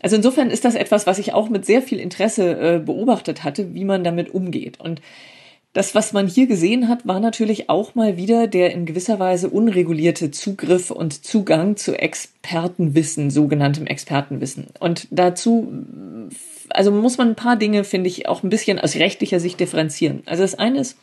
also 0.02 0.16
insofern 0.16 0.50
ist 0.50 0.66
das 0.66 0.76
etwas, 0.76 1.08
was 1.08 1.20
ich 1.20 1.34
auch 1.34 1.50
mit 1.50 1.66
sehr 1.66 1.82
viel 1.82 2.00
Interesse 2.00 2.60
äh, 2.60 2.80
beobachtet 2.80 3.44
hatte, 3.44 3.74
wie 3.74 3.86
man 3.86 4.04
damit 4.04 4.34
umgeht. 4.34 4.80
Und 4.80 5.02
Das, 5.74 5.96
was 5.96 6.12
man 6.12 6.28
hier 6.28 6.48
gesehen 6.48 6.90
hat, 6.90 7.08
war 7.08 7.22
natürlich 7.22 7.70
auch 7.70 7.96
mal 7.96 8.18
wieder 8.18 8.48
der 8.48 8.74
in 8.74 8.86
gewisser 8.86 9.20
Weise 9.20 9.50
unregulierte 9.50 10.30
Zugriff 10.30 10.92
und 10.92 11.24
Zugang 11.24 11.78
zu 11.78 11.98
Expertenwissen, 11.98 13.30
sogenanntem 13.30 13.88
Expertenwissen. 13.88 14.68
Und 14.82 15.08
dazu, 15.12 15.72
also 16.70 16.92
muss 16.92 17.18
man 17.18 17.30
ein 17.30 17.36
paar 17.36 17.56
Dinge, 17.56 17.86
finde 17.86 18.10
ich, 18.10 18.28
auch 18.28 18.44
ein 18.44 18.50
bisschen 18.50 18.80
aus 18.80 18.96
rechtlicher 18.96 19.40
Sicht 19.40 19.62
differenzieren. 19.62 20.24
Also 20.26 20.44
das 20.44 20.56
eine 20.56 20.80
ist, 20.80 20.98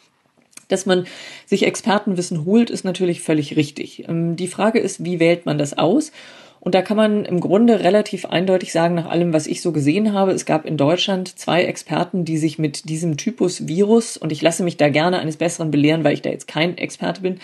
dass 0.69 0.85
man 0.85 1.07
sich 1.47 1.65
Expertenwissen 1.65 2.45
holt, 2.45 2.69
ist 2.69 2.85
natürlich 2.85 3.23
völlig 3.23 3.57
richtig. 3.57 4.07
Ähm, 4.07 4.37
die 4.37 4.49
Frage 4.49 4.81
ist, 4.81 5.03
wie 5.03 5.19
wählt 5.19 5.47
man 5.47 5.57
das 5.57 5.79
aus? 5.79 6.13
Und 6.61 6.75
da 6.75 6.83
kann 6.83 6.97
man 6.97 7.25
im 7.25 7.41
Grunde 7.41 7.81
relativ 7.81 8.27
eindeutig 8.27 8.73
sagen, 8.73 8.95
nach 8.95 9.09
allem, 9.09 9.33
was 9.33 9.47
ich 9.47 9.63
so 9.63 9.73
gesehen 9.73 10.13
habe, 10.13 10.33
es 10.33 10.45
gab 10.45 10.67
in 10.67 10.77
Deutschland 10.77 11.39
zwei 11.39 11.65
Experten, 11.65 12.25
die 12.25 12.39
sich 12.39 12.59
mit 12.59 12.89
diesem 12.89 13.17
Typus 13.17 13.69
Virus, 13.69 14.17
und 14.17 14.33
ich 14.33 14.43
lasse 14.43 14.65
mich 14.65 14.77
da 14.77 14.89
gerne 14.89 15.19
eines 15.21 15.37
Besseren 15.37 15.71
belehren, 15.71 16.05
weil 16.05 16.15
ich 16.15 16.23
da 16.23 16.31
jetzt 16.31 16.49
kein 16.49 16.77
Experte 16.77 17.23
bin, 17.23 17.39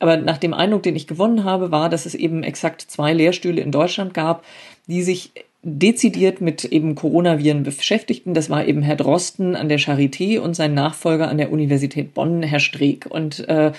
aber 0.00 0.16
nach 0.16 0.38
dem 0.38 0.54
Eindruck, 0.54 0.82
den 0.82 0.96
ich 0.96 1.06
gewonnen 1.06 1.44
habe, 1.44 1.70
war, 1.70 1.90
dass 1.90 2.06
es 2.06 2.14
eben 2.14 2.42
exakt 2.42 2.80
zwei 2.80 3.12
Lehrstühle 3.12 3.60
in 3.60 3.70
Deutschland 3.70 4.14
gab, 4.14 4.44
die 4.86 5.02
sich 5.02 5.32
dezidiert 5.62 6.40
mit 6.40 6.64
eben 6.64 6.94
Coronaviren 6.94 7.62
beschäftigten. 7.64 8.32
Das 8.32 8.48
war 8.48 8.66
eben 8.66 8.80
Herr 8.80 8.96
Drosten 8.96 9.54
an 9.56 9.68
der 9.68 9.78
Charité 9.78 10.40
und 10.40 10.56
sein 10.56 10.72
Nachfolger 10.72 11.28
an 11.28 11.36
der 11.36 11.52
Universität 11.52 12.14
Bonn, 12.14 12.42
Herr 12.42 12.60
Streeck. 12.60 13.06
Und 13.06 13.46
äh, 13.46 13.72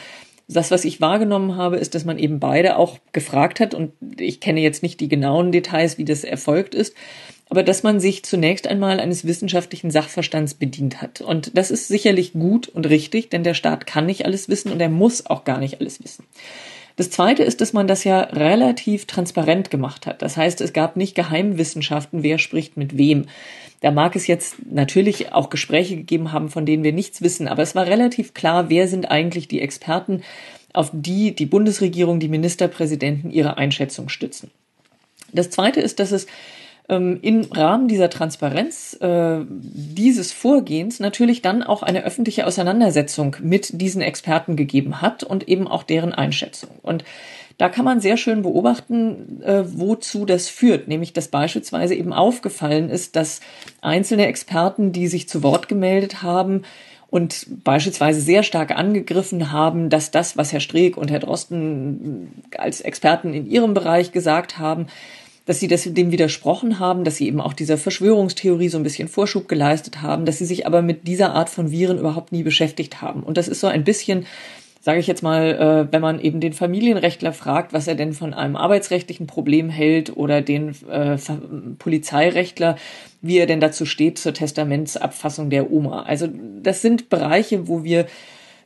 das, 0.54 0.72
was 0.72 0.86
ich 0.86 1.02
wahrgenommen 1.02 1.56
habe, 1.56 1.78
ist, 1.78 1.96
dass 1.96 2.06
man 2.06 2.18
eben 2.18 2.40
beide 2.40 2.78
auch 2.78 3.00
gefragt 3.12 3.60
hat, 3.60 3.74
und 3.74 3.94
ich 4.20 4.40
kenne 4.40 4.62
jetzt 4.62 4.84
nicht 4.84 5.00
die 5.00 5.10
genauen 5.10 5.52
Details, 5.52 5.98
wie 5.98 6.06
das 6.06 6.24
erfolgt 6.24 6.76
ist, 6.76 6.96
aber 7.50 7.64
dass 7.64 7.84
man 7.84 8.00
sich 8.00 8.24
zunächst 8.24 8.68
einmal 8.68 9.00
eines 9.00 9.26
wissenschaftlichen 9.26 9.92
Sachverstands 9.92 10.54
bedient 10.54 11.02
hat. 11.02 11.20
Und 11.20 11.58
das 11.58 11.70
ist 11.70 11.90
sicherlich 11.90 12.32
gut 12.34 12.70
und 12.70 12.88
richtig, 12.90 13.30
denn 13.30 13.44
der 13.44 13.56
Staat 13.56 13.86
kann 13.86 14.06
nicht 14.06 14.26
alles 14.26 14.48
wissen 14.48 14.72
und 14.72 14.80
er 14.82 14.90
muss 14.90 15.26
auch 15.26 15.44
gar 15.44 15.58
nicht 15.58 15.82
alles 15.82 16.02
wissen. 16.02 16.26
Das 16.96 17.10
Zweite 17.10 17.44
ist, 17.44 17.62
dass 17.62 17.74
man 17.74 17.88
das 17.88 18.04
ja 18.04 18.22
relativ 18.22 19.06
transparent 19.06 19.70
gemacht 19.70 20.06
hat. 20.06 20.22
Das 20.22 20.38
heißt, 20.38 20.62
es 20.62 20.72
gab 20.72 20.98
nicht 20.98 21.16
Geheimwissenschaften, 21.16 22.24
wer 22.24 22.38
spricht 22.38 22.78
mit 22.78 22.98
wem. 22.98 23.26
Da 23.82 23.92
mag 23.92 24.16
es 24.16 24.28
jetzt 24.28 24.56
natürlich 24.72 25.34
auch 25.34 25.50
Gespräche 25.50 25.96
gegeben 25.96 26.32
haben, 26.32 26.50
von 26.50 26.66
denen 26.66 26.84
wir 26.84 26.94
nichts 26.94 27.22
wissen, 27.22 27.48
aber 27.48 27.64
es 27.64 27.76
war 27.76 27.88
relativ 27.88 28.34
klar, 28.34 28.70
wer 28.70 28.88
sind 28.88 29.10
eigentlich 29.12 29.48
die 29.48 29.60
Experten, 29.60 30.22
auf 30.72 30.92
die 30.94 31.36
die 31.36 31.48
Bundesregierung, 31.48 32.20
die 32.20 32.30
Ministerpräsidenten 32.30 33.32
ihre 33.32 33.58
Einschätzung 33.58 34.08
stützen. 34.08 34.52
Das 35.34 35.50
Zweite 35.50 35.82
ist, 35.82 36.00
dass 36.00 36.12
es 36.12 36.28
ähm, 36.90 37.20
im 37.22 37.42
Rahmen 37.52 37.88
dieser 37.88 38.10
Transparenz 38.10 38.98
äh, 39.02 39.40
dieses 39.50 40.32
Vorgehens 40.32 41.00
natürlich 41.00 41.42
dann 41.42 41.64
auch 41.64 41.84
eine 41.84 42.04
öffentliche 42.04 42.46
Auseinandersetzung 42.46 43.38
mit 43.42 43.82
diesen 43.82 44.02
Experten 44.02 44.56
gegeben 44.56 45.02
hat 45.02 45.24
und 45.24 45.48
eben 45.48 45.68
auch 45.68 45.84
deren 45.84 46.14
Einschätzung. 46.14 46.70
Und 46.84 47.04
da 47.62 47.70
kann 47.70 47.86
man 47.86 48.02
sehr 48.02 48.18
schön 48.18 48.42
beobachten, 48.42 49.40
äh, 49.44 49.62
wozu 49.68 50.26
das 50.26 50.50
führt, 50.50 50.88
nämlich 50.88 51.14
dass 51.14 51.28
beispielsweise 51.28 51.94
eben 51.94 52.12
aufgefallen 52.12 52.90
ist, 52.90 53.16
dass 53.16 53.40
einzelne 53.82 54.26
Experten, 54.26 54.92
die 54.94 55.08
sich 55.08 55.30
zu 55.30 55.44
Wort 55.44 55.68
gemeldet 55.68 56.24
haben, 56.24 56.64
und 57.12 57.46
beispielsweise 57.64 58.20
sehr 58.20 58.42
stark 58.42 58.72
angegriffen 58.72 59.52
haben, 59.52 59.90
dass 59.90 60.10
das, 60.10 60.38
was 60.38 60.54
Herr 60.54 60.60
Streeck 60.60 60.98
und 60.98 61.12
Herr 61.12 61.20
Drosten 61.20 62.32
als 62.58 62.82
Experten 62.82 63.34
in 63.34 63.46
ihrem 63.46 63.76
Bereich 63.76 64.12
gesagt 64.12 64.58
haben, 64.58 64.88
dass 65.46 65.60
sie 65.60 65.68
das 65.68 65.84
dem 65.84 66.12
widersprochen 66.12 66.80
haben, 66.80 67.04
dass 67.04 67.18
sie 67.18 67.28
eben 67.28 67.42
auch 67.42 67.54
dieser 67.54 67.78
Verschwörungstheorie 67.78 68.70
so 68.70 68.78
ein 68.78 68.84
bisschen 68.84 69.08
Vorschub 69.08 69.48
geleistet 69.48 70.02
haben, 70.02 70.26
dass 70.26 70.40
sie 70.40 70.46
sich 70.46 70.66
aber 70.66 70.82
mit 70.82 71.08
dieser 71.08 71.34
Art 71.34 71.50
von 71.50 71.70
Viren 71.70 72.00
überhaupt 72.00 72.32
nie 72.32 72.44
beschäftigt 72.44 73.02
haben. 73.02 73.22
Und 73.22 73.38
das 73.38 73.48
ist 73.48 73.60
so 73.60 73.68
ein 73.68 73.84
bisschen 73.84 74.26
sage 74.82 75.00
ich 75.00 75.08
jetzt 75.08 75.22
mal, 75.22 75.88
äh, 75.90 75.94
wenn 75.94 76.02
man 76.02 76.20
eben 76.20 76.40
den 76.40 76.54
Familienrechtler 76.54 77.34
fragt, 77.34 77.72
was 77.72 77.88
er 77.88 77.96
denn 77.96 78.14
von 78.14 78.34
einem 78.34 78.56
arbeitsrechtlichen 78.56 79.28
Problem 79.28 79.70
hält 79.70 80.18
oder 80.18 80.42
den 80.42 80.76
äh, 80.90 81.18
Polizeirechtler, 81.78 82.76
wie 83.22 83.38
er 83.38 83.46
denn 83.46 83.60
dazu 83.60 83.86
steht 83.86 84.18
zur 84.18 84.34
Testamentsabfassung 84.34 85.52
der 85.52 85.72
Oma. 85.72 86.04
Also 86.04 86.28
das 86.62 86.82
sind 86.82 87.10
Bereiche, 87.10 87.68
wo 87.68 87.84
wir 87.84 88.08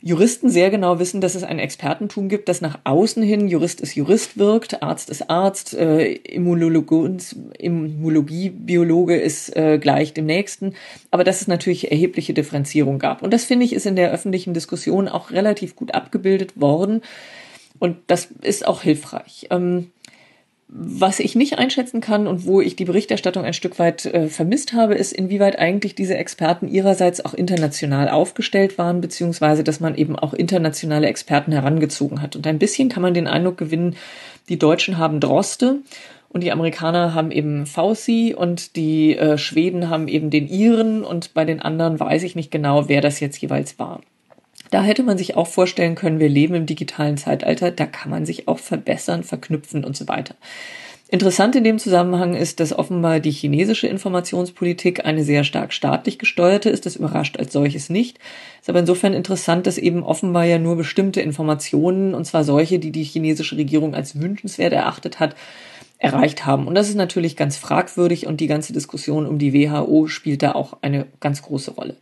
Juristen 0.07 0.51
sehr 0.51 0.69
genau 0.69 0.99
wissen, 0.99 1.19
dass 1.19 1.33
es 1.33 1.43
ein 1.43 1.57
Expertentum 1.57 2.29
gibt, 2.29 2.47
das 2.47 2.61
nach 2.61 2.77
außen 2.83 3.23
hin 3.23 3.47
Jurist 3.47 3.81
ist 3.81 3.95
Jurist 3.95 4.37
wirkt, 4.37 4.83
Arzt 4.83 5.09
ist 5.09 5.31
Arzt, 5.31 5.73
äh, 5.73 6.11
Immunologie, 6.13 6.99
Biologe 8.51 9.15
ist 9.15 9.55
äh, 9.55 9.79
gleich 9.79 10.13
dem 10.13 10.27
nächsten, 10.27 10.75
aber 11.09 11.23
dass 11.23 11.41
es 11.41 11.47
natürlich 11.47 11.89
erhebliche 11.89 12.35
Differenzierung 12.35 12.99
gab. 12.99 13.23
Und 13.23 13.33
das 13.33 13.45
finde 13.45 13.65
ich 13.65 13.73
ist 13.73 13.87
in 13.87 13.95
der 13.95 14.11
öffentlichen 14.11 14.53
Diskussion 14.53 15.07
auch 15.07 15.31
relativ 15.31 15.75
gut 15.75 15.95
abgebildet 15.95 16.61
worden. 16.61 17.01
Und 17.79 17.97
das 18.05 18.27
ist 18.43 18.67
auch 18.67 18.83
hilfreich. 18.83 19.47
Ähm, 19.49 19.89
was 20.67 21.19
ich 21.19 21.35
nicht 21.35 21.59
einschätzen 21.59 22.01
kann 22.01 22.25
und 22.25 22.45
wo 22.45 22.59
ich 22.59 22.75
die 22.75 22.85
Berichterstattung 22.85 23.45
ein 23.45 23.53
Stück 23.53 23.77
weit 23.77 24.05
äh, 24.05 24.27
vermisst 24.27 24.73
habe, 24.73 24.95
ist, 24.95 25.13
inwieweit 25.13 25.59
eigentlich 25.59 25.93
diese 25.93 26.17
Experten 26.17 26.67
ihrerseits 26.67 27.23
auch 27.23 27.35
international 27.35 28.09
aufgestellt 28.09 28.77
waren, 28.77 28.99
beziehungsweise 28.99 29.63
dass 29.63 29.79
man 29.79 29.95
eben 29.95 30.15
auch 30.15 30.33
internationale 30.33 31.07
Experten 31.07 31.51
herangezogen 31.51 32.21
hat. 32.21 32.35
Und 32.35 32.47
ein 32.47 32.57
bisschen 32.57 32.89
kann 32.89 33.03
man 33.03 33.13
den 33.13 33.27
Eindruck 33.27 33.57
gewinnen, 33.57 33.95
die 34.49 34.57
Deutschen 34.57 34.97
haben 34.97 35.19
Droste 35.19 35.81
und 36.29 36.43
die 36.43 36.51
Amerikaner 36.51 37.13
haben 37.13 37.29
eben 37.29 37.67
Fauci 37.67 38.33
und 38.33 38.75
die 38.75 39.15
äh, 39.15 39.37
Schweden 39.37 39.89
haben 39.89 40.07
eben 40.07 40.31
den 40.31 40.47
Iren 40.47 41.03
und 41.03 41.35
bei 41.35 41.45
den 41.45 41.61
anderen 41.61 41.99
weiß 41.99 42.23
ich 42.23 42.35
nicht 42.35 42.49
genau, 42.49 42.89
wer 42.89 43.01
das 43.01 43.19
jetzt 43.19 43.37
jeweils 43.37 43.77
war. 43.77 44.01
Da 44.75 44.83
hätte 44.83 45.03
man 45.03 45.17
sich 45.17 45.37
auch 45.37 45.47
vorstellen 45.47 45.95
können, 45.95 46.19
wir 46.19 46.27
leben 46.27 46.53
im 46.53 46.65
digitalen 46.65 47.15
Zeitalter, 47.15 47.71
da 47.71 47.85
kann 47.85 48.11
man 48.11 48.25
sich 48.25 48.49
auch 48.49 48.59
verbessern, 48.59 49.23
verknüpfen 49.23 49.85
und 49.85 49.95
so 49.95 50.09
weiter. 50.09 50.35
Interessant 51.07 51.55
in 51.55 51.63
dem 51.63 51.79
Zusammenhang 51.79 52.35
ist, 52.35 52.59
dass 52.59 52.77
offenbar 52.77 53.21
die 53.21 53.31
chinesische 53.31 53.87
Informationspolitik 53.87 55.05
eine 55.05 55.23
sehr 55.23 55.45
stark 55.45 55.71
staatlich 55.71 56.19
gesteuerte 56.19 56.69
ist. 56.69 56.85
Das 56.85 56.97
überrascht 56.97 57.37
als 57.37 57.53
solches 57.53 57.89
nicht. 57.89 58.19
Ist 58.59 58.69
aber 58.69 58.79
insofern 58.79 59.13
interessant, 59.13 59.65
dass 59.65 59.77
eben 59.77 60.03
offenbar 60.03 60.43
ja 60.43 60.59
nur 60.59 60.75
bestimmte 60.75 61.21
Informationen, 61.21 62.13
und 62.13 62.25
zwar 62.25 62.43
solche, 62.43 62.77
die 62.77 62.91
die 62.91 63.03
chinesische 63.03 63.55
Regierung 63.55 63.95
als 63.95 64.19
wünschenswert 64.19 64.73
erachtet 64.73 65.21
hat, 65.21 65.37
erreicht 65.99 66.45
haben. 66.45 66.67
Und 66.67 66.75
das 66.75 66.89
ist 66.89 66.95
natürlich 66.95 67.37
ganz 67.37 67.55
fragwürdig 67.55 68.27
und 68.27 68.41
die 68.41 68.47
ganze 68.47 68.73
Diskussion 68.73 69.25
um 69.25 69.39
die 69.39 69.53
WHO 69.53 70.07
spielt 70.07 70.43
da 70.43 70.51
auch 70.51 70.75
eine 70.81 71.05
ganz 71.21 71.43
große 71.43 71.71
Rolle. 71.71 71.95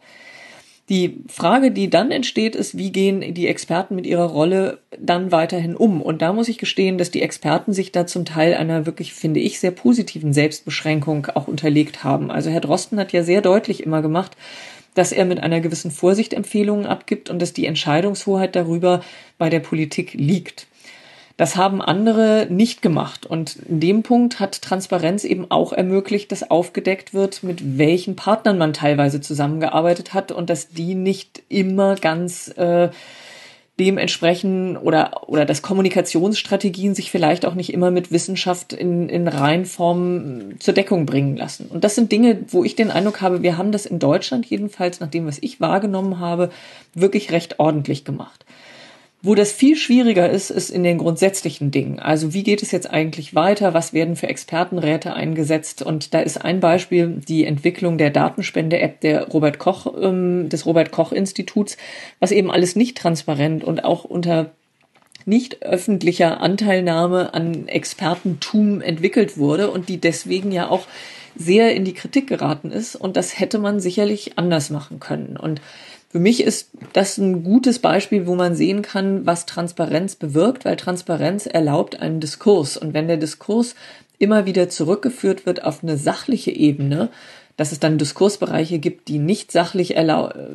Die 0.90 1.24
Frage, 1.28 1.72
die 1.72 1.90
dann 1.90 2.12
entsteht, 2.12 2.58
ist, 2.58 2.78
wie 2.78 2.92
gehen 2.92 3.34
die 3.34 3.48
Experten 3.48 3.96
mit 3.96 4.06
ihrer 4.06 4.26
Rolle 4.26 4.80
dann 5.00 5.32
weiterhin 5.32 5.78
um? 5.78 6.02
Und 6.02 6.22
da 6.22 6.34
muss 6.34 6.50
ich 6.50 6.58
gestehen, 6.58 6.98
dass 6.98 7.10
die 7.10 7.22
Experten 7.22 7.72
sich 7.72 7.94
da 7.94 8.06
zum 8.06 8.26
Teil 8.26 8.56
einer 8.56 8.86
wirklich, 8.86 9.14
finde 9.14 9.40
ich, 9.40 9.62
sehr 9.62 9.72
positiven 9.72 10.34
Selbstbeschränkung 10.34 11.28
auch 11.36 11.48
unterlegt 11.48 12.04
haben. 12.04 12.30
Also 12.30 12.50
Herr 12.50 12.60
Drosten 12.60 13.00
hat 13.00 13.14
ja 13.14 13.24
sehr 13.24 13.42
deutlich 13.42 13.82
immer 13.82 14.02
gemacht, 14.02 14.36
dass 14.94 15.14
er 15.14 15.24
mit 15.24 15.42
einer 15.42 15.62
gewissen 15.62 15.90
Vorsicht 15.90 16.34
Empfehlungen 16.34 16.86
abgibt 16.86 17.30
und 17.30 17.42
dass 17.42 17.54
die 17.54 17.66
Entscheidungshoheit 17.66 18.56
darüber 18.56 19.02
bei 19.38 19.50
der 19.50 19.62
Politik 19.62 20.14
liegt. 20.14 20.68
Das 21.36 21.56
haben 21.56 21.82
andere 21.82 22.48
nicht 22.50 22.82
gemacht. 22.84 23.26
Und 23.26 23.56
in 23.68 23.80
dem 23.80 24.04
Punkt 24.04 24.40
hat 24.40 24.62
Transparenz 24.62 25.24
eben 25.24 25.50
auch 25.50 25.74
ermöglicht, 25.74 26.32
dass 26.32 26.50
aufgedeckt 26.50 27.14
wird, 27.14 27.42
mit 27.42 27.78
welchen 27.78 28.16
Partnern 28.16 28.60
man 28.60 28.74
teilweise 28.74 29.20
zusammengearbeitet 29.20 30.14
hat 30.14 30.32
und 30.32 30.50
dass 30.50 30.70
die 30.70 30.94
nicht 30.94 31.42
immer 31.50 31.96
ganz 31.96 32.50
äh, 32.50 32.90
dementsprechend 33.80 34.78
oder, 34.78 35.28
oder 35.28 35.46
dass 35.46 35.64
Kommunikationsstrategien 35.64 36.94
sich 36.94 37.10
vielleicht 37.10 37.46
auch 37.46 37.56
nicht 37.56 37.74
immer 37.74 37.90
mit 37.90 38.12
Wissenschaft 38.12 38.72
in, 38.72 39.10
in 39.10 39.28
Reihenform 39.28 40.60
zur 40.60 40.76
Deckung 40.76 41.08
bringen 41.08 41.36
lassen. 41.36 41.66
Und 41.68 41.84
das 41.84 41.96
sind 41.96 42.12
Dinge, 42.12 42.42
wo 42.50 42.64
ich 42.64 42.76
den 42.76 42.92
Eindruck 42.92 43.22
habe, 43.22 43.42
wir 43.42 43.58
haben 43.58 43.72
das 43.72 43.88
in 43.88 43.98
Deutschland 43.98 44.46
jedenfalls, 44.46 45.00
nach 45.00 45.10
dem, 45.10 45.26
was 45.26 45.40
ich 45.42 45.60
wahrgenommen 45.60 46.20
habe, 46.20 46.52
wirklich 46.94 47.32
recht 47.32 47.60
ordentlich 47.60 48.06
gemacht. 48.06 48.46
Wo 49.26 49.36
das 49.36 49.54
viel 49.54 49.78
schwieriger 49.78 50.30
ist, 50.30 50.50
ist 50.50 50.70
in 50.70 50.84
den 50.84 50.98
grundsätzlichen 50.98 51.72
Dingen. 51.72 51.98
Also 51.98 52.34
wie 52.34 52.44
geht 52.44 52.62
es 52.62 52.72
jetzt 52.72 52.92
eigentlich 52.92 53.34
weiter? 53.34 53.74
Was 53.74 53.94
werden 53.94 54.18
für 54.18 54.28
Expertenräte 54.28 55.14
eingesetzt? 55.14 55.82
Und 55.82 56.14
da 56.14 56.20
ist 56.20 56.44
ein 56.44 56.60
Beispiel 56.60 57.22
die 57.26 57.46
Entwicklung 57.46 57.98
der 57.98 58.10
Datenspende-App 58.10 59.00
der 59.00 59.30
Robert 59.30 59.60
Koch, 59.60 59.88
ähm, 59.98 60.50
des 60.50 60.66
Robert 60.66 60.92
Koch 60.92 61.14
Instituts, 61.14 61.78
was 62.20 62.34
eben 62.34 62.52
alles 62.52 62.76
nicht 62.76 62.98
transparent 62.98 63.64
und 63.64 63.86
auch 63.86 64.04
unter 64.04 64.52
nicht 65.26 65.64
öffentlicher 65.64 66.42
Anteilnahme 66.42 67.34
an 67.34 67.70
Expertentum 67.70 68.82
entwickelt 68.82 69.38
wurde 69.38 69.72
und 69.72 69.88
die 69.88 70.02
deswegen 70.02 70.52
ja 70.52 70.70
auch 70.70 70.86
sehr 71.34 71.74
in 71.74 71.86
die 71.86 71.94
Kritik 71.94 72.28
geraten 72.28 72.72
ist. 72.72 72.98
Und 72.98 73.16
das 73.16 73.40
hätte 73.40 73.58
man 73.58 73.80
sicherlich 73.80 74.38
anders 74.38 74.70
machen 74.70 75.00
können. 75.00 75.38
Und 75.38 75.62
für 76.14 76.20
mich 76.20 76.44
ist 76.44 76.70
das 76.94 77.18
ein 77.18 77.44
gutes 77.44 77.80
Beispiel, 77.80 78.28
wo 78.28 78.36
man 78.36 78.54
sehen 78.54 78.84
kann, 78.84 79.26
was 79.26 79.48
Transparenz 79.48 80.14
bewirkt, 80.14 80.64
weil 80.64 80.76
Transparenz 80.76 81.48
erlaubt 81.48 82.00
einen 82.00 82.20
Diskurs. 82.20 82.78
Und 82.78 82.94
wenn 82.94 83.08
der 83.08 83.18
Diskurs 83.18 83.74
immer 84.20 84.46
wieder 84.46 84.70
zurückgeführt 84.70 85.48
wird 85.48 85.64
auf 85.64 85.82
eine 85.82 85.98
sachliche 85.98 86.52
Ebene, 86.52 87.10
dass 87.58 87.72
es 87.72 87.80
dann 87.80 87.98
Diskursbereiche 87.98 88.78
gibt, 88.78 89.08
die 89.08 89.18
nicht 89.18 89.52
sachlich 89.52 89.96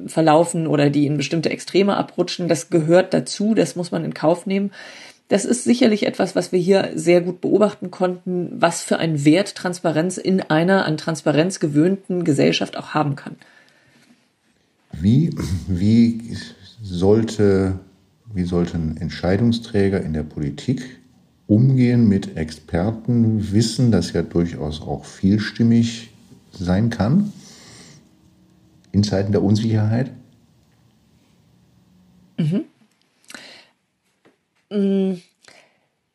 verlaufen 0.06 0.68
oder 0.68 0.90
die 0.90 1.06
in 1.06 1.16
bestimmte 1.16 1.50
Extreme 1.50 1.96
abrutschen. 1.96 2.46
Das 2.46 2.70
gehört 2.70 3.12
dazu, 3.12 3.56
das 3.56 3.74
muss 3.74 3.90
man 3.90 4.04
in 4.04 4.14
Kauf 4.14 4.46
nehmen. 4.46 4.70
Das 5.26 5.44
ist 5.44 5.64
sicherlich 5.64 6.06
etwas, 6.06 6.36
was 6.36 6.52
wir 6.52 6.60
hier 6.60 6.92
sehr 6.94 7.20
gut 7.20 7.40
beobachten 7.40 7.90
konnten, 7.90 8.52
was 8.52 8.82
für 8.84 8.98
einen 8.98 9.24
Wert 9.24 9.56
Transparenz 9.56 10.18
in 10.18 10.40
einer 10.40 10.84
an 10.84 10.98
Transparenz 10.98 11.58
gewöhnten 11.58 12.22
Gesellschaft 12.22 12.76
auch 12.76 12.94
haben 12.94 13.16
kann. 13.16 13.34
Wie, 15.00 15.30
wie, 15.68 16.36
sollte, 16.82 17.78
wie 18.32 18.44
sollten 18.44 18.96
Entscheidungsträger 18.96 20.02
in 20.02 20.12
der 20.12 20.22
Politik 20.22 20.98
umgehen 21.46 22.08
mit 22.08 22.36
Expertenwissen, 22.36 23.90
das 23.90 24.12
ja 24.12 24.22
durchaus 24.22 24.80
auch 24.82 25.04
vielstimmig 25.04 26.10
sein 26.52 26.90
kann 26.90 27.32
in 28.92 29.04
Zeiten 29.04 29.32
der 29.32 29.42
Unsicherheit? 29.42 30.10
Mhm. 32.36 32.64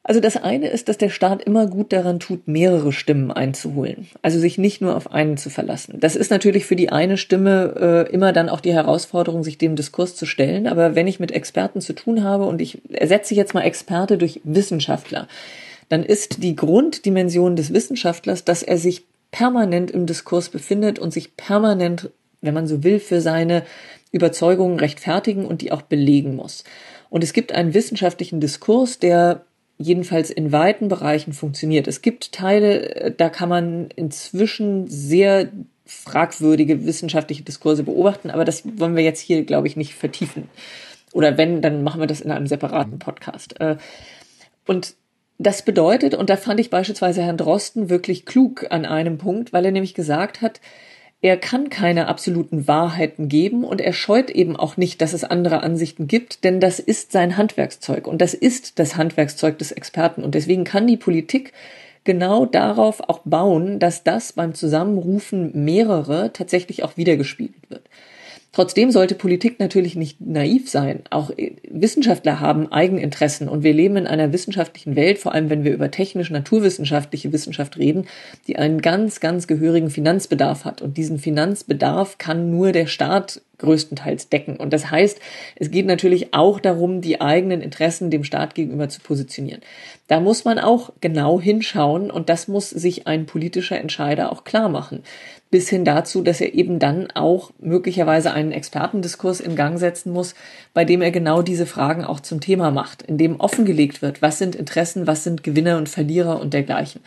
Also 0.05 0.19
das 0.19 0.35
eine 0.35 0.67
ist, 0.67 0.89
dass 0.89 0.97
der 0.97 1.09
Staat 1.09 1.43
immer 1.43 1.65
gut 1.65 1.93
daran 1.93 2.19
tut, 2.19 2.45
mehrere 2.45 2.91
Stimmen 2.91 3.31
einzuholen. 3.31 4.07
Also 4.21 4.37
sich 4.37 4.57
nicht 4.57 4.81
nur 4.81 4.97
auf 4.97 5.13
einen 5.13 5.37
zu 5.37 5.49
verlassen. 5.49 5.97
Das 6.01 6.17
ist 6.17 6.29
natürlich 6.29 6.65
für 6.65 6.75
die 6.75 6.89
eine 6.89 7.15
Stimme 7.15 8.07
äh, 8.09 8.13
immer 8.13 8.33
dann 8.33 8.49
auch 8.49 8.59
die 8.59 8.73
Herausforderung, 8.73 9.45
sich 9.45 9.57
dem 9.57 9.77
Diskurs 9.77 10.15
zu 10.17 10.25
stellen. 10.25 10.67
Aber 10.67 10.95
wenn 10.95 11.07
ich 11.07 11.21
mit 11.21 11.31
Experten 11.31 11.79
zu 11.79 11.93
tun 11.93 12.21
habe 12.21 12.43
und 12.43 12.59
ich 12.59 12.81
ersetze 12.91 13.33
jetzt 13.33 13.53
mal 13.53 13.61
Experte 13.61 14.17
durch 14.17 14.41
Wissenschaftler, 14.43 15.29
dann 15.87 16.03
ist 16.03 16.43
die 16.43 16.57
Grunddimension 16.57 17.55
des 17.55 17.73
Wissenschaftlers, 17.73 18.43
dass 18.43 18.61
er 18.61 18.77
sich 18.77 19.05
permanent 19.31 19.89
im 19.89 20.05
Diskurs 20.05 20.49
befindet 20.49 20.99
und 20.99 21.13
sich 21.13 21.37
permanent, 21.37 22.09
wenn 22.41 22.53
man 22.53 22.67
so 22.67 22.83
will, 22.83 22.99
für 22.99 23.21
seine 23.21 23.63
Überzeugungen 24.11 24.79
rechtfertigen 24.79 25.45
und 25.45 25.61
die 25.61 25.71
auch 25.71 25.81
belegen 25.81 26.35
muss. 26.35 26.65
Und 27.09 27.23
es 27.23 27.31
gibt 27.31 27.53
einen 27.53 27.73
wissenschaftlichen 27.73 28.41
Diskurs, 28.41 28.99
der 28.99 29.45
jedenfalls 29.77 30.29
in 30.29 30.51
weiten 30.51 30.87
Bereichen 30.87 31.33
funktioniert. 31.33 31.87
Es 31.87 32.01
gibt 32.01 32.31
Teile, 32.31 32.95
äh, 32.95 33.13
da 33.15 33.29
kann 33.29 33.49
man 33.49 33.89
inzwischen 33.95 34.87
sehr 34.87 35.51
fragwürdige 35.85 36.85
wissenschaftliche 36.85 37.43
Diskurse 37.43 37.83
beobachten, 37.83 38.29
aber 38.29 38.45
das 38.45 38.63
wollen 38.79 38.95
wir 38.95 39.03
jetzt 39.03 39.19
hier, 39.19 39.43
glaube 39.43 39.67
ich, 39.67 39.75
nicht 39.75 39.95
vertiefen. 39.95 40.49
Oder 41.11 41.37
wenn, 41.37 41.61
dann 41.61 41.83
machen 41.83 41.99
wir 41.99 42.07
das 42.07 42.21
in 42.21 42.31
einem 42.31 42.47
separaten 42.47 42.99
Podcast. 42.99 43.59
Äh, 43.59 43.77
und 44.65 44.95
das 45.37 45.63
bedeutet, 45.63 46.13
und 46.13 46.29
da 46.29 46.37
fand 46.37 46.59
ich 46.59 46.69
beispielsweise 46.69 47.21
Herrn 47.21 47.37
Drosten 47.37 47.89
wirklich 47.89 48.25
klug 48.25 48.67
an 48.69 48.85
einem 48.85 49.17
Punkt, 49.17 49.51
weil 49.51 49.65
er 49.65 49.71
nämlich 49.71 49.93
gesagt 49.93 50.41
hat, 50.41 50.61
er 51.23 51.37
kann 51.37 51.69
keine 51.69 52.09
absoluten 52.09 52.67
Wahrheiten 52.67 53.29
geben 53.29 53.63
und 53.63 53.79
er 53.79 53.93
scheut 53.93 54.29
eben 54.29 54.57
auch 54.57 54.75
nicht, 54.75 55.01
dass 55.01 55.13
es 55.13 55.23
andere 55.23 55.63
Ansichten 55.63 56.05
gibt, 56.05 56.43
denn 56.43 56.59
das 56.59 56.79
ist 56.81 57.13
sein 57.13 57.37
Handwerkszeug 57.37 58.07
und 58.07 58.21
das 58.21 58.33
ist 58.33 58.77
das 58.77 58.97
Handwerkszeug 58.97 59.57
des 59.57 59.71
Experten 59.71 60.21
und 60.21 60.35
deswegen 60.35 60.65
kann 60.65 60.85
die 60.85 60.97
Politik 60.97 61.53
genau 62.03 62.45
darauf 62.45 62.99
auch 62.99 63.21
bauen, 63.23 63.79
dass 63.79 64.03
das 64.03 64.33
beim 64.33 64.53
Zusammenrufen 64.53 65.63
mehrere 65.63 66.33
tatsächlich 66.33 66.83
auch 66.83 66.97
wiedergespiegelt 66.97 67.69
wird. 67.69 67.83
Trotzdem 68.53 68.91
sollte 68.91 69.15
Politik 69.15 69.59
natürlich 69.59 69.95
nicht 69.95 70.21
naiv 70.21 70.69
sein. 70.69 71.01
Auch 71.09 71.31
äh, 71.31 71.55
Wissenschaftler 71.67 72.39
haben 72.39 72.71
Eigeninteressen 72.71 73.49
und 73.49 73.63
wir 73.63 73.73
leben 73.73 73.97
in 73.97 74.05
einer 74.05 74.31
wissenschaftlichen 74.31 74.95
Welt, 74.95 75.17
vor 75.17 75.33
allem 75.33 75.49
wenn 75.49 75.63
wir 75.63 75.73
über 75.73 75.89
technisch-naturwissenschaftliche 75.89 77.33
Wissenschaft 77.33 77.77
reden, 77.77 78.05
die 78.45 78.57
einen 78.57 78.79
ganz, 78.79 79.19
ganz 79.19 79.47
gehörigen 79.47 79.89
Finanzbedarf 79.89 80.65
hat. 80.65 80.83
Und 80.83 80.97
diesen 80.97 81.17
Finanzbedarf 81.17 82.19
kann 82.19 82.51
nur 82.51 82.71
der 82.71 82.85
Staat 82.85 83.41
größtenteils 83.57 84.29
decken. 84.29 84.57
Und 84.57 84.71
das 84.71 84.91
heißt, 84.91 85.19
es 85.55 85.71
geht 85.71 85.87
natürlich 85.87 86.35
auch 86.35 86.59
darum, 86.59 87.01
die 87.01 87.21
eigenen 87.21 87.61
Interessen 87.61 88.11
dem 88.11 88.23
Staat 88.23 88.53
gegenüber 88.53 88.89
zu 88.89 88.99
positionieren. 88.99 89.61
Da 90.07 90.19
muss 90.19 90.45
man 90.45 90.59
auch 90.59 90.91
genau 91.01 91.41
hinschauen 91.41 92.11
und 92.11 92.29
das 92.29 92.47
muss 92.47 92.69
sich 92.69 93.07
ein 93.07 93.25
politischer 93.25 93.79
Entscheider 93.79 94.31
auch 94.31 94.43
klar 94.43 94.69
machen 94.69 95.01
bis 95.53 95.69
hin 95.69 95.85
dazu, 95.85 96.23
dass 96.23 96.41
er 96.41 96.55
eben 96.55 96.79
dann 96.79 97.11
auch 97.11 97.51
möglicherweise 97.59 98.33
einen 98.33 98.51
Expertendiskurs 98.51 99.39
in 99.39 99.55
Gang 99.55 99.77
setzen 99.77 100.11
muss, 100.11 100.33
bei 100.73 100.83
dem 100.83 101.03
er 101.03 101.11
genau 101.11 101.43
diese 101.43 101.67
Fragen 101.67 102.03
auch 102.03 102.21
zum 102.21 102.41
Thema 102.41 102.71
macht, 102.71 103.03
in 103.03 103.19
dem 103.19 103.39
offengelegt 103.39 104.01
wird, 104.01 104.23
was 104.23 104.39
sind 104.39 104.55
Interessen, 104.55 105.05
was 105.05 105.23
sind 105.23 105.43
Gewinner 105.43 105.77
und 105.77 105.89
Verlierer 105.89 106.41
und 106.41 106.55
dergleichen. 106.55 107.01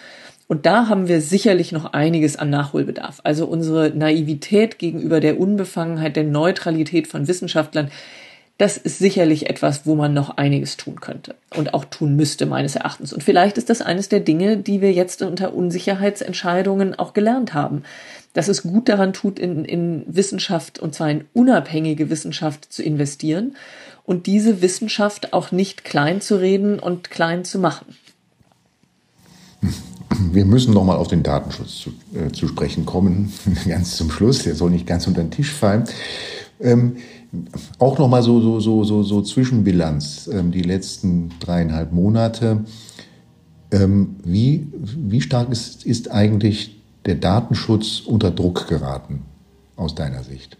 Und 0.46 0.64
da 0.64 0.88
haben 0.88 1.08
wir 1.08 1.20
sicherlich 1.20 1.72
noch 1.72 1.92
einiges 1.92 2.36
an 2.36 2.48
Nachholbedarf. 2.50 3.18
Also 3.24 3.46
unsere 3.46 3.90
Naivität 3.90 4.78
gegenüber 4.78 5.18
der 5.18 5.40
Unbefangenheit, 5.40 6.14
der 6.14 6.22
Neutralität 6.22 7.08
von 7.08 7.26
Wissenschaftlern, 7.26 7.90
das 8.58 8.78
ist 8.78 8.98
sicherlich 8.98 9.50
etwas, 9.50 9.84
wo 9.84 9.94
man 9.94 10.14
noch 10.14 10.38
einiges 10.38 10.76
tun 10.76 11.00
könnte 11.00 11.34
und 11.56 11.74
auch 11.74 11.84
tun 11.84 12.16
müsste, 12.16 12.46
meines 12.46 12.74
Erachtens. 12.74 13.12
Und 13.12 13.22
vielleicht 13.22 13.58
ist 13.58 13.68
das 13.68 13.82
eines 13.82 14.08
der 14.08 14.20
Dinge, 14.20 14.56
die 14.56 14.80
wir 14.80 14.92
jetzt 14.92 15.20
unter 15.22 15.54
Unsicherheitsentscheidungen 15.54 16.98
auch 16.98 17.12
gelernt 17.12 17.52
haben 17.52 17.82
dass 18.36 18.48
es 18.48 18.62
gut 18.62 18.90
daran 18.90 19.14
tut, 19.14 19.38
in, 19.38 19.64
in 19.64 20.04
Wissenschaft, 20.06 20.78
und 20.78 20.94
zwar 20.94 21.10
in 21.10 21.24
unabhängige 21.32 22.10
Wissenschaft 22.10 22.70
zu 22.70 22.82
investieren 22.82 23.56
und 24.04 24.26
diese 24.26 24.60
Wissenschaft 24.60 25.32
auch 25.32 25.52
nicht 25.52 25.84
klein 25.84 26.20
zu 26.20 26.38
reden 26.38 26.78
und 26.78 27.10
klein 27.10 27.46
zu 27.46 27.58
machen. 27.58 27.96
Wir 30.32 30.44
müssen 30.44 30.74
noch 30.74 30.84
mal 30.84 30.96
auf 30.96 31.08
den 31.08 31.22
Datenschutz 31.22 31.76
zu, 31.76 31.94
äh, 32.14 32.30
zu 32.30 32.46
sprechen 32.46 32.84
kommen, 32.84 33.32
ganz 33.68 33.96
zum 33.96 34.10
Schluss. 34.10 34.42
Der 34.42 34.54
soll 34.54 34.70
nicht 34.70 34.86
ganz 34.86 35.06
unter 35.06 35.22
den 35.22 35.30
Tisch 35.30 35.52
fallen. 35.52 35.84
Ähm, 36.60 36.98
auch 37.78 37.98
noch 37.98 38.08
mal 38.08 38.22
so, 38.22 38.40
so, 38.40 38.60
so, 38.60 38.84
so, 38.84 39.02
so 39.02 39.22
Zwischenbilanz, 39.22 40.28
ähm, 40.32 40.52
die 40.52 40.62
letzten 40.62 41.30
dreieinhalb 41.40 41.92
Monate. 41.92 42.64
Ähm, 43.72 44.16
wie, 44.24 44.66
wie 44.72 45.20
stark 45.20 45.50
ist, 45.50 45.84
ist 45.84 46.10
eigentlich 46.10 46.76
der 47.04 47.16
Datenschutz 47.16 48.00
unter 48.00 48.30
Druck 48.30 48.68
geraten, 48.68 49.22
aus 49.76 49.94
deiner 49.94 50.22
Sicht? 50.22 50.56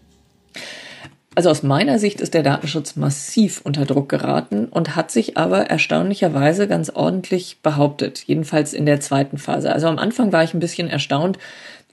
Also 1.37 1.51
aus 1.51 1.61
meiner 1.61 1.99
Sicht 1.99 2.19
ist 2.19 2.33
der 2.33 2.41
Datenschutz 2.41 2.95
massiv 2.95 3.61
unter 3.63 3.85
Druck 3.85 4.09
geraten 4.09 4.65
und 4.65 4.95
hat 4.95 5.11
sich 5.11 5.37
aber 5.37 5.67
erstaunlicherweise 5.67 6.67
ganz 6.67 6.89
ordentlich 6.89 7.61
behauptet, 7.61 8.23
jedenfalls 8.25 8.73
in 8.73 8.87
der 8.87 9.01
zweiten 9.01 9.37
Phase. 9.37 9.71
Also 9.71 9.85
am 9.85 9.99
Anfang 9.99 10.33
war 10.33 10.43
ich 10.43 10.55
ein 10.55 10.59
bisschen 10.59 10.87
erstaunt, 10.87 11.37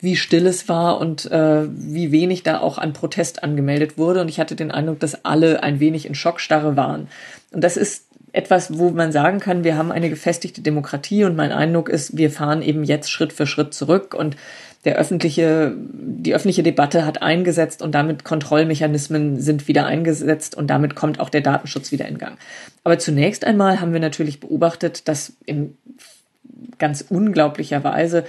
wie 0.00 0.16
still 0.16 0.46
es 0.46 0.68
war 0.68 0.98
und 0.98 1.30
äh, 1.30 1.62
wie 1.68 2.12
wenig 2.12 2.42
da 2.42 2.60
auch 2.60 2.78
an 2.78 2.92
Protest 2.92 3.42
angemeldet 3.42 3.96
wurde. 3.96 4.20
Und 4.20 4.28
ich 4.28 4.38
hatte 4.38 4.56
den 4.56 4.70
Eindruck, 4.70 5.00
dass 5.00 5.24
alle 5.24 5.62
ein 5.62 5.80
wenig 5.80 6.06
in 6.06 6.14
Schockstarre 6.14 6.76
waren. 6.76 7.08
Und 7.52 7.62
das 7.64 7.76
ist 7.76 8.04
etwas, 8.32 8.78
wo 8.78 8.90
man 8.90 9.12
sagen 9.12 9.38
kann, 9.38 9.62
wir 9.62 9.76
haben 9.76 9.92
eine 9.92 10.10
gefestigte 10.10 10.60
Demokratie 10.60 11.24
und 11.24 11.36
mein 11.36 11.52
Eindruck 11.52 11.88
ist, 11.88 12.16
wir 12.16 12.30
fahren 12.30 12.62
eben 12.62 12.82
jetzt 12.82 13.10
Schritt 13.10 13.32
für 13.32 13.46
Schritt 13.46 13.72
zurück 13.74 14.12
und 14.12 14.36
der 14.84 14.96
öffentliche, 14.96 15.74
die 15.78 16.34
öffentliche 16.34 16.62
Debatte 16.62 17.06
hat 17.06 17.22
eingesetzt 17.22 17.80
und 17.80 17.94
damit 17.94 18.24
Kontrollmechanismen 18.24 19.40
sind 19.40 19.68
wieder 19.68 19.86
eingesetzt 19.86 20.56
und 20.56 20.66
damit 20.68 20.94
kommt 20.94 21.20
auch 21.20 21.30
der 21.30 21.40
Datenschutz 21.40 21.92
wieder 21.92 22.06
in 22.06 22.18
Gang. 22.18 22.36
Aber 22.82 22.98
zunächst 22.98 23.44
einmal 23.44 23.80
haben 23.80 23.92
wir 23.92 24.00
natürlich 24.00 24.40
beobachtet, 24.40 25.08
dass 25.08 25.32
in 25.46 25.78
ganz 26.78 27.04
unglaublicher 27.08 27.84
Weise 27.84 28.24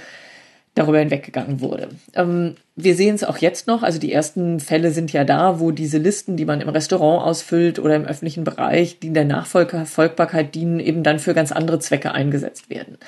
darüber 0.76 0.98
hinweggegangen 0.98 1.60
wurde. 1.60 1.88
Ähm, 2.14 2.54
wir 2.76 2.94
sehen 2.94 3.14
es 3.14 3.24
auch 3.24 3.38
jetzt 3.38 3.66
noch, 3.66 3.82
also 3.82 3.98
die 3.98 4.12
ersten 4.12 4.60
Fälle 4.60 4.92
sind 4.92 5.12
ja 5.12 5.24
da, 5.24 5.58
wo 5.58 5.72
diese 5.72 5.98
Listen, 5.98 6.36
die 6.36 6.44
man 6.44 6.60
im 6.60 6.68
Restaurant 6.68 7.26
ausfüllt 7.26 7.78
oder 7.78 7.96
im 7.96 8.04
öffentlichen 8.04 8.44
Bereich, 8.44 9.00
die 9.00 9.08
in 9.08 9.14
der 9.14 9.24
Nachfolgbarkeit 9.24 10.54
dienen, 10.54 10.78
eben 10.78 11.02
dann 11.02 11.18
für 11.18 11.34
ganz 11.34 11.50
andere 11.50 11.78
Zwecke 11.80 12.12
eingesetzt 12.12 12.70
werden. 12.70 12.98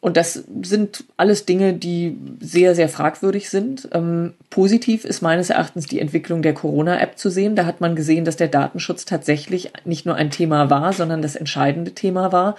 Und 0.00 0.16
das 0.16 0.44
sind 0.62 1.04
alles 1.18 1.44
Dinge, 1.44 1.74
die 1.74 2.16
sehr, 2.40 2.74
sehr 2.74 2.88
fragwürdig 2.88 3.50
sind. 3.50 3.88
Ähm, 3.92 4.32
positiv 4.48 5.04
ist 5.04 5.20
meines 5.20 5.50
Erachtens 5.50 5.86
die 5.86 6.00
Entwicklung 6.00 6.40
der 6.40 6.54
Corona-App 6.54 7.18
zu 7.18 7.28
sehen. 7.28 7.54
Da 7.54 7.66
hat 7.66 7.82
man 7.82 7.96
gesehen, 7.96 8.24
dass 8.24 8.36
der 8.36 8.48
Datenschutz 8.48 9.04
tatsächlich 9.04 9.72
nicht 9.84 10.06
nur 10.06 10.14
ein 10.14 10.30
Thema 10.30 10.70
war, 10.70 10.94
sondern 10.94 11.20
das 11.20 11.36
entscheidende 11.36 11.90
Thema 11.90 12.32
war 12.32 12.56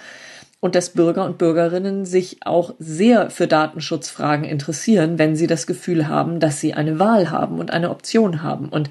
und 0.62 0.76
dass 0.76 0.90
Bürger 0.90 1.24
und 1.24 1.38
Bürgerinnen 1.38 2.06
sich 2.06 2.38
auch 2.44 2.74
sehr 2.78 3.30
für 3.30 3.48
Datenschutzfragen 3.48 4.44
interessieren, 4.44 5.18
wenn 5.18 5.34
sie 5.34 5.48
das 5.48 5.66
Gefühl 5.66 6.06
haben, 6.06 6.38
dass 6.38 6.60
sie 6.60 6.72
eine 6.72 7.00
Wahl 7.00 7.32
haben 7.32 7.58
und 7.58 7.72
eine 7.72 7.90
Option 7.90 8.44
haben. 8.44 8.68
Und 8.68 8.88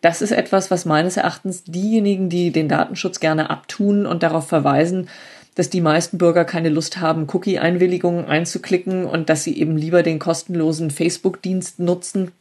das 0.00 0.22
ist 0.22 0.32
etwas, 0.32 0.70
was 0.70 0.86
meines 0.86 1.18
Erachtens 1.18 1.64
diejenigen, 1.64 2.30
die 2.30 2.50
den 2.50 2.66
Datenschutz 2.66 3.20
gerne 3.20 3.50
abtun 3.50 4.06
und 4.06 4.22
darauf 4.22 4.48
verweisen, 4.48 5.10
dass 5.54 5.68
die 5.68 5.82
meisten 5.82 6.16
Bürger 6.16 6.46
keine 6.46 6.70
Lust 6.70 6.98
haben, 6.98 7.28
Cookie-Einwilligungen 7.30 8.24
einzuklicken 8.24 9.04
und 9.04 9.28
dass 9.28 9.44
sie 9.44 9.58
eben 9.58 9.76
lieber 9.76 10.02
den 10.02 10.18
kostenlosen 10.18 10.90
Facebook-Dienst 10.90 11.78
nutzen, 11.78 12.32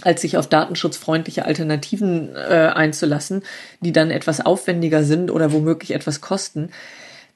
als 0.00 0.22
sich 0.22 0.38
auf 0.38 0.46
datenschutzfreundliche 0.46 1.44
Alternativen 1.44 2.34
äh, 2.34 2.70
einzulassen, 2.74 3.42
die 3.82 3.92
dann 3.92 4.10
etwas 4.10 4.40
aufwendiger 4.40 5.04
sind 5.04 5.30
oder 5.30 5.52
womöglich 5.52 5.90
etwas 5.90 6.22
kosten 6.22 6.70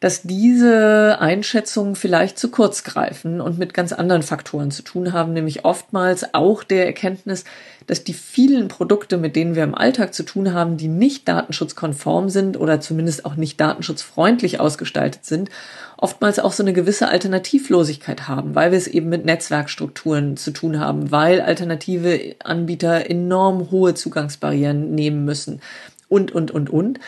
dass 0.01 0.23
diese 0.23 1.19
Einschätzungen 1.21 1.95
vielleicht 1.95 2.39
zu 2.39 2.51
kurz 2.51 2.85
greifen 2.85 3.43
und 3.43 3.59
mit 3.59 3.75
ganz 3.75 3.93
anderen 3.93 4.23
Faktoren 4.23 4.71
zu 4.71 4.83
tun 4.83 5.13
haben, 5.13 5.35
nämlich 5.35 5.67
oftmals 5.67 6.33
auch 6.33 6.65
der 6.65 6.87
Erkenntnis, 6.87 7.45
dass 7.87 8.03
die 8.03 8.15
vielen 8.15 8.69
Produkte, 8.69 9.19
mit 9.19 9.37
denen 9.37 9.55
wir 9.55 9.63
im 9.63 9.75
Alltag 9.75 10.15
zu 10.15 10.23
tun 10.23 10.55
haben, 10.55 10.79
die 10.79 10.89
nicht 10.89 11.29
datenschutzkonform 11.29 12.31
sind 12.31 12.59
oder 12.59 12.81
zumindest 12.81 13.27
auch 13.27 13.37
nicht 13.37 13.61
datenschutzfreundlich 13.61 14.59
ausgestaltet 14.59 15.27
sind, 15.27 15.51
oftmals 15.99 16.39
auch 16.39 16.53
so 16.53 16.63
eine 16.63 16.73
gewisse 16.73 17.09
Alternativlosigkeit 17.09 18.27
haben, 18.27 18.55
weil 18.55 18.71
wir 18.71 18.79
es 18.79 18.89
eben 18.89 19.11
mit 19.11 19.27
Netzwerkstrukturen 19.27 20.39
zu 20.39 20.51
tun 20.51 20.81
haben, 20.81 21.11
weil 21.11 21.43
alternative 21.43 22.37
Anbieter 22.43 23.11
enorm 23.11 23.71
hohe 23.71 23.93
Zugangsbarrieren 23.93 24.95
nehmen 24.95 25.27
müssen 25.27 25.61
und, 26.09 26.33
und, 26.33 26.51
und, 26.51 26.71
und. 26.71 27.01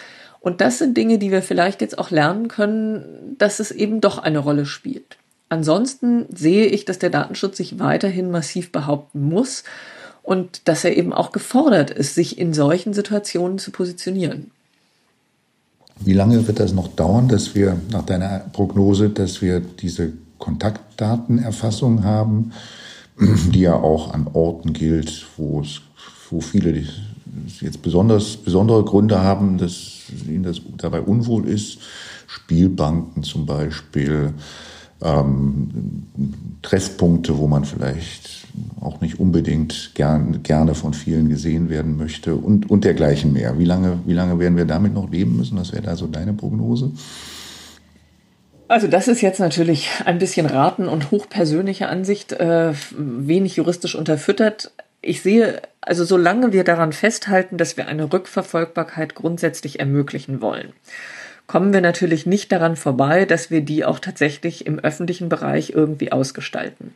Und 0.42 0.60
das 0.60 0.78
sind 0.78 0.96
Dinge, 0.96 1.18
die 1.18 1.30
wir 1.30 1.40
vielleicht 1.40 1.80
jetzt 1.80 1.98
auch 1.98 2.10
lernen 2.10 2.48
können, 2.48 3.36
dass 3.38 3.60
es 3.60 3.70
eben 3.70 4.00
doch 4.00 4.18
eine 4.18 4.40
Rolle 4.40 4.66
spielt. 4.66 5.16
Ansonsten 5.48 6.26
sehe 6.34 6.66
ich, 6.66 6.84
dass 6.84 6.98
der 6.98 7.10
Datenschutz 7.10 7.56
sich 7.58 7.78
weiterhin 7.78 8.30
massiv 8.30 8.72
behaupten 8.72 9.28
muss 9.28 9.62
und 10.22 10.66
dass 10.66 10.84
er 10.84 10.96
eben 10.96 11.12
auch 11.12 11.30
gefordert 11.30 11.90
ist, 11.90 12.16
sich 12.16 12.38
in 12.38 12.54
solchen 12.54 12.92
Situationen 12.92 13.58
zu 13.58 13.70
positionieren. 13.70 14.50
Wie 16.00 16.14
lange 16.14 16.46
wird 16.48 16.58
das 16.58 16.72
noch 16.72 16.88
dauern, 16.88 17.28
dass 17.28 17.54
wir 17.54 17.80
nach 17.92 18.04
deiner 18.04 18.40
Prognose, 18.52 19.10
dass 19.10 19.42
wir 19.42 19.60
diese 19.60 20.12
Kontaktdatenerfassung 20.38 22.02
haben, 22.02 22.52
die 23.20 23.60
ja 23.60 23.74
auch 23.74 24.12
an 24.12 24.26
Orten 24.32 24.72
gilt, 24.72 25.26
wo 25.36 25.60
es, 25.60 25.82
wo 26.30 26.40
viele 26.40 26.84
jetzt 27.60 27.82
besonders 27.82 28.36
besondere 28.36 28.84
Gründe 28.84 29.20
haben, 29.20 29.58
dass 29.58 30.02
ihnen 30.26 30.42
das 30.42 30.60
dabei 30.76 31.00
unwohl 31.00 31.48
ist. 31.48 31.78
Spielbanken 32.26 33.22
zum 33.22 33.46
Beispiel, 33.46 34.32
ähm, 35.02 36.06
Treffpunkte, 36.62 37.38
wo 37.38 37.46
man 37.46 37.64
vielleicht 37.64 38.46
auch 38.80 39.00
nicht 39.00 39.18
unbedingt 39.18 39.92
gern, 39.94 40.42
gerne 40.42 40.74
von 40.74 40.94
vielen 40.94 41.28
gesehen 41.28 41.68
werden 41.70 41.96
möchte 41.96 42.34
und, 42.34 42.70
und 42.70 42.84
dergleichen 42.84 43.32
mehr. 43.32 43.58
Wie 43.58 43.64
lange, 43.64 43.98
wie 44.06 44.12
lange 44.12 44.38
werden 44.38 44.56
wir 44.56 44.64
damit 44.64 44.94
noch 44.94 45.10
leben 45.10 45.36
müssen? 45.36 45.56
Das 45.56 45.72
wäre 45.72 45.82
da 45.82 45.96
so 45.96 46.06
deine 46.06 46.32
Prognose. 46.32 46.92
Also 48.68 48.86
das 48.86 49.08
ist 49.08 49.20
jetzt 49.20 49.40
natürlich 49.40 49.90
ein 50.06 50.18
bisschen 50.18 50.46
Raten 50.46 50.88
und 50.88 51.10
hochpersönliche 51.10 51.88
Ansicht, 51.88 52.32
äh, 52.32 52.72
wenig 52.96 53.56
juristisch 53.56 53.94
unterfüttert 53.94 54.72
ich 55.02 55.22
sehe, 55.22 55.60
also 55.80 56.04
solange 56.04 56.52
wir 56.52 56.64
daran 56.64 56.92
festhalten, 56.92 57.58
dass 57.58 57.76
wir 57.76 57.88
eine 57.88 58.12
Rückverfolgbarkeit 58.12 59.14
grundsätzlich 59.14 59.80
ermöglichen 59.80 60.40
wollen, 60.40 60.72
kommen 61.46 61.72
wir 61.72 61.80
natürlich 61.80 62.24
nicht 62.24 62.50
daran 62.52 62.76
vorbei, 62.76 63.26
dass 63.26 63.50
wir 63.50 63.60
die 63.60 63.84
auch 63.84 63.98
tatsächlich 63.98 64.64
im 64.64 64.78
öffentlichen 64.78 65.28
Bereich 65.28 65.70
irgendwie 65.70 66.12
ausgestalten. 66.12 66.94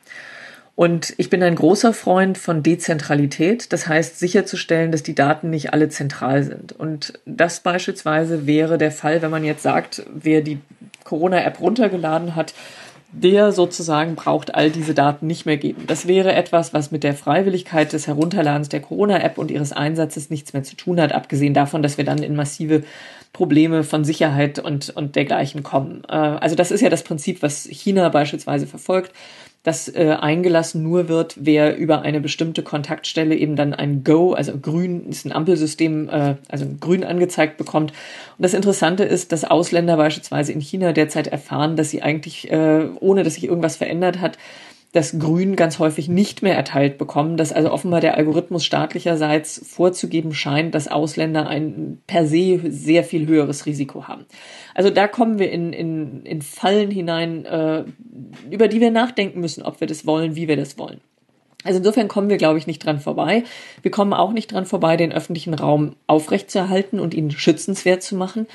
Und 0.76 1.14
ich 1.16 1.30
bin 1.30 1.42
ein 1.42 1.54
großer 1.54 1.94
Freund 1.94 2.36
von 2.36 2.62
Dezentralität, 2.62 3.72
das 3.72 3.88
heißt 3.88 4.18
sicherzustellen, 4.18 4.92
dass 4.92 5.02
die 5.02 5.14
Daten 5.14 5.48
nicht 5.48 5.72
alle 5.72 5.88
zentral 5.88 6.42
sind. 6.44 6.72
Und 6.72 7.14
das 7.24 7.60
beispielsweise 7.60 8.46
wäre 8.46 8.76
der 8.76 8.92
Fall, 8.92 9.22
wenn 9.22 9.30
man 9.30 9.42
jetzt 9.42 9.62
sagt, 9.62 10.02
wer 10.14 10.42
die 10.42 10.58
Corona-App 11.04 11.60
runtergeladen 11.60 12.36
hat, 12.36 12.52
der 13.12 13.52
sozusagen 13.52 14.14
braucht 14.14 14.54
all 14.54 14.70
diese 14.70 14.94
Daten 14.94 15.26
nicht 15.26 15.46
mehr 15.46 15.56
geben. 15.56 15.84
Das 15.86 16.06
wäre 16.06 16.34
etwas, 16.34 16.74
was 16.74 16.90
mit 16.90 17.04
der 17.04 17.14
Freiwilligkeit 17.14 17.92
des 17.92 18.06
Herunterladens 18.06 18.68
der 18.68 18.80
Corona-App 18.80 19.38
und 19.38 19.50
ihres 19.50 19.72
Einsatzes 19.72 20.28
nichts 20.30 20.52
mehr 20.52 20.62
zu 20.62 20.76
tun 20.76 21.00
hat, 21.00 21.12
abgesehen 21.12 21.54
davon, 21.54 21.82
dass 21.82 21.98
wir 21.98 22.04
dann 22.04 22.22
in 22.22 22.36
massive 22.36 22.82
Probleme 23.32 23.84
von 23.84 24.04
Sicherheit 24.04 24.58
und, 24.58 24.90
und 24.90 25.14
dergleichen 25.16 25.62
kommen. 25.62 26.02
Äh, 26.08 26.14
also 26.14 26.56
das 26.56 26.70
ist 26.70 26.80
ja 26.80 26.90
das 26.90 27.04
Prinzip, 27.04 27.42
was 27.42 27.64
China 27.64 28.08
beispielsweise 28.08 28.66
verfolgt 28.66 29.12
dass 29.66 29.88
äh, 29.88 30.16
eingelassen 30.20 30.84
nur 30.84 31.08
wird, 31.08 31.34
wer 31.40 31.76
über 31.76 32.02
eine 32.02 32.20
bestimmte 32.20 32.62
Kontaktstelle 32.62 33.34
eben 33.34 33.56
dann 33.56 33.74
ein 33.74 34.04
Go, 34.04 34.32
also 34.32 34.56
grün 34.56 35.08
ist 35.08 35.26
ein 35.26 35.32
Ampelsystem, 35.32 36.08
äh, 36.08 36.36
also 36.48 36.66
grün 36.78 37.02
angezeigt 37.02 37.56
bekommt. 37.56 37.90
Und 37.90 38.42
das 38.44 38.54
Interessante 38.54 39.02
ist, 39.02 39.32
dass 39.32 39.42
Ausländer 39.42 39.96
beispielsweise 39.96 40.52
in 40.52 40.60
China 40.60 40.92
derzeit 40.92 41.26
erfahren, 41.26 41.74
dass 41.74 41.90
sie 41.90 42.00
eigentlich, 42.00 42.48
äh, 42.48 42.86
ohne 43.00 43.24
dass 43.24 43.34
sich 43.34 43.42
irgendwas 43.42 43.76
verändert 43.76 44.20
hat, 44.20 44.38
das 44.92 45.18
Grün 45.18 45.56
ganz 45.56 45.78
häufig 45.78 46.08
nicht 46.08 46.42
mehr 46.42 46.54
erteilt 46.54 46.96
bekommen, 46.96 47.36
dass 47.36 47.52
also 47.52 47.70
offenbar 47.70 48.00
der 48.00 48.16
Algorithmus 48.16 48.64
staatlicherseits 48.64 49.62
vorzugeben 49.66 50.32
scheint, 50.32 50.74
dass 50.74 50.88
Ausländer 50.88 51.48
ein 51.48 51.98
per 52.06 52.26
se 52.26 52.60
sehr 52.68 53.04
viel 53.04 53.26
höheres 53.26 53.66
Risiko 53.66 54.08
haben. 54.08 54.24
Also 54.74 54.90
da 54.90 55.06
kommen 55.06 55.38
wir 55.38 55.50
in, 55.50 55.72
in, 55.72 56.24
in 56.24 56.40
Fallen 56.40 56.90
hinein, 56.90 57.44
äh, 57.44 57.84
über 58.50 58.68
die 58.68 58.80
wir 58.80 58.90
nachdenken 58.90 59.40
müssen, 59.40 59.62
ob 59.62 59.80
wir 59.80 59.86
das 59.86 60.06
wollen, 60.06 60.34
wie 60.34 60.48
wir 60.48 60.56
das 60.56 60.78
wollen. 60.78 61.00
Also 61.64 61.78
insofern 61.78 62.08
kommen 62.08 62.28
wir, 62.28 62.36
glaube 62.36 62.58
ich, 62.58 62.66
nicht 62.66 62.84
dran 62.84 63.00
vorbei. 63.00 63.42
Wir 63.82 63.90
kommen 63.90 64.12
auch 64.12 64.32
nicht 64.32 64.52
dran 64.52 64.66
vorbei, 64.66 64.96
den 64.96 65.12
öffentlichen 65.12 65.52
Raum 65.52 65.96
aufrechtzuerhalten 66.06 67.00
und 67.00 67.12
ihn 67.12 67.30
schützenswert 67.32 68.02
zu 68.02 68.14
machen. 68.14 68.46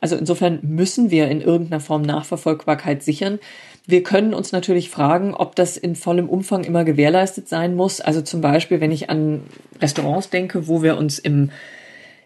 Also 0.00 0.16
insofern 0.16 0.58
müssen 0.62 1.10
wir 1.10 1.28
in 1.28 1.40
irgendeiner 1.40 1.80
Form 1.80 2.02
Nachverfolgbarkeit 2.02 3.02
sichern. 3.02 3.38
Wir 3.86 4.02
können 4.02 4.34
uns 4.34 4.50
natürlich 4.50 4.90
fragen, 4.90 5.32
ob 5.32 5.54
das 5.54 5.76
in 5.76 5.94
vollem 5.94 6.28
Umfang 6.28 6.64
immer 6.64 6.84
gewährleistet 6.84 7.48
sein 7.48 7.76
muss. 7.76 8.00
Also 8.00 8.20
zum 8.20 8.40
Beispiel, 8.40 8.80
wenn 8.80 8.90
ich 8.90 9.10
an 9.10 9.42
Restaurants 9.80 10.28
denke, 10.28 10.66
wo 10.66 10.82
wir 10.82 10.96
uns 10.96 11.20
im, 11.20 11.50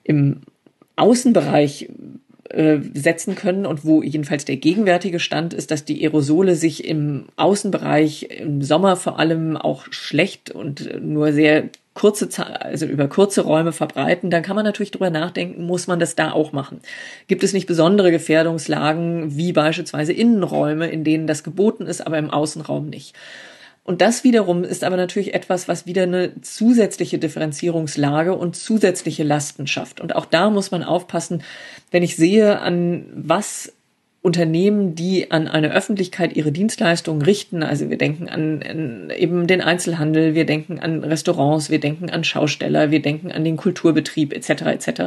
im 0.02 0.40
Außenbereich 0.96 1.90
äh, 2.48 2.78
setzen 2.94 3.34
können 3.34 3.66
und 3.66 3.84
wo 3.84 4.02
jedenfalls 4.02 4.46
der 4.46 4.56
gegenwärtige 4.56 5.20
Stand 5.20 5.52
ist, 5.52 5.70
dass 5.70 5.84
die 5.84 6.02
Aerosole 6.02 6.56
sich 6.56 6.84
im 6.84 7.26
Außenbereich 7.36 8.22
im 8.40 8.62
Sommer 8.62 8.96
vor 8.96 9.18
allem 9.18 9.58
auch 9.58 9.84
schlecht 9.90 10.50
und 10.50 11.02
nur 11.02 11.32
sehr 11.32 11.68
kurze, 12.00 12.30
also 12.62 12.86
über 12.86 13.08
kurze 13.08 13.42
Räume 13.42 13.72
verbreiten, 13.72 14.30
dann 14.30 14.42
kann 14.42 14.56
man 14.56 14.64
natürlich 14.64 14.90
darüber 14.90 15.10
nachdenken, 15.10 15.66
muss 15.66 15.86
man 15.86 16.00
das 16.00 16.16
da 16.16 16.32
auch 16.32 16.52
machen? 16.52 16.80
Gibt 17.26 17.44
es 17.44 17.52
nicht 17.52 17.66
besondere 17.66 18.10
Gefährdungslagen, 18.10 19.36
wie 19.36 19.52
beispielsweise 19.52 20.14
Innenräume, 20.14 20.88
in 20.88 21.04
denen 21.04 21.26
das 21.26 21.44
geboten 21.44 21.84
ist, 21.86 22.06
aber 22.06 22.16
im 22.16 22.30
Außenraum 22.30 22.88
nicht? 22.88 23.14
Und 23.84 24.00
das 24.00 24.24
wiederum 24.24 24.64
ist 24.64 24.82
aber 24.82 24.96
natürlich 24.96 25.34
etwas, 25.34 25.68
was 25.68 25.84
wieder 25.84 26.04
eine 26.04 26.40
zusätzliche 26.40 27.18
Differenzierungslage 27.18 28.34
und 28.34 28.56
zusätzliche 28.56 29.24
Lasten 29.24 29.66
schafft. 29.66 30.00
Und 30.00 30.16
auch 30.16 30.24
da 30.24 30.48
muss 30.48 30.70
man 30.70 30.82
aufpassen, 30.82 31.42
wenn 31.90 32.02
ich 32.02 32.16
sehe, 32.16 32.60
an 32.60 33.04
was 33.14 33.74
Unternehmen, 34.22 34.94
die 34.94 35.30
an 35.30 35.48
eine 35.48 35.72
Öffentlichkeit 35.72 36.36
ihre 36.36 36.52
Dienstleistungen 36.52 37.22
richten. 37.22 37.62
Also 37.62 37.88
wir 37.88 37.96
denken 37.96 38.28
an, 38.28 38.62
an, 38.62 39.10
eben 39.16 39.46
den 39.46 39.62
Einzelhandel, 39.62 40.34
wir 40.34 40.44
denken 40.44 40.78
an 40.78 41.02
Restaurants, 41.02 41.70
wir 41.70 41.80
denken 41.80 42.10
an 42.10 42.22
Schausteller, 42.22 42.90
wir 42.90 43.00
denken 43.00 43.32
an 43.32 43.44
den 43.44 43.56
Kulturbetrieb 43.56 44.34
etc. 44.34 44.50
etc. 44.66 45.02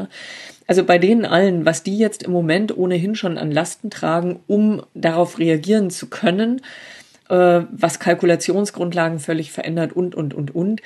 Also 0.65 0.83
bei 0.83 0.97
denen 0.97 1.25
allen, 1.25 1.63
was 1.63 1.83
die 1.83 1.97
jetzt 1.97 2.23
im 2.23 2.31
Moment 2.31 2.75
ohnehin 2.75 3.13
schon 3.15 3.37
an 3.37 3.51
Lasten 3.51 3.91
tragen, 3.91 4.39
um 4.47 4.81
darauf 4.95 5.37
reagieren 5.37 5.91
zu 5.91 6.07
können, 6.07 6.61
äh, 7.29 7.61
was 7.71 7.99
Kalkulationsgrundlagen 7.99 9.19
völlig 9.19 9.51
verändert 9.51 9.93
und 9.93 10.15
und 10.15 10.33
und 10.33 10.55
und 10.55 10.81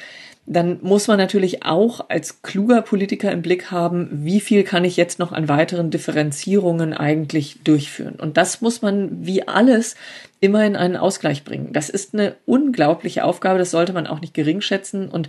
dann 0.49 0.79
muss 0.81 1.09
man 1.09 1.17
natürlich 1.17 1.65
auch 1.65 2.09
als 2.09 2.41
kluger 2.41 2.81
Politiker 2.81 3.33
im 3.33 3.41
Blick 3.41 3.69
haben, 3.69 4.07
wie 4.11 4.39
viel 4.39 4.63
kann 4.63 4.85
ich 4.85 4.95
jetzt 4.95 5.19
noch 5.19 5.33
an 5.33 5.49
weiteren 5.49 5.91
Differenzierungen 5.91 6.93
eigentlich 6.93 7.59
durchführen. 7.65 8.15
Und 8.15 8.37
das 8.37 8.61
muss 8.61 8.81
man 8.81 9.25
wie 9.25 9.45
alles 9.45 9.97
immer 10.39 10.65
in 10.65 10.77
einen 10.77 10.95
Ausgleich 10.95 11.43
bringen. 11.43 11.73
Das 11.73 11.89
ist 11.89 12.13
eine 12.13 12.35
unglaubliche 12.45 13.25
Aufgabe, 13.25 13.59
das 13.59 13.71
sollte 13.71 13.91
man 13.91 14.07
auch 14.07 14.21
nicht 14.21 14.33
gering 14.33 14.61
schätzen. 14.61 15.09
Und 15.09 15.27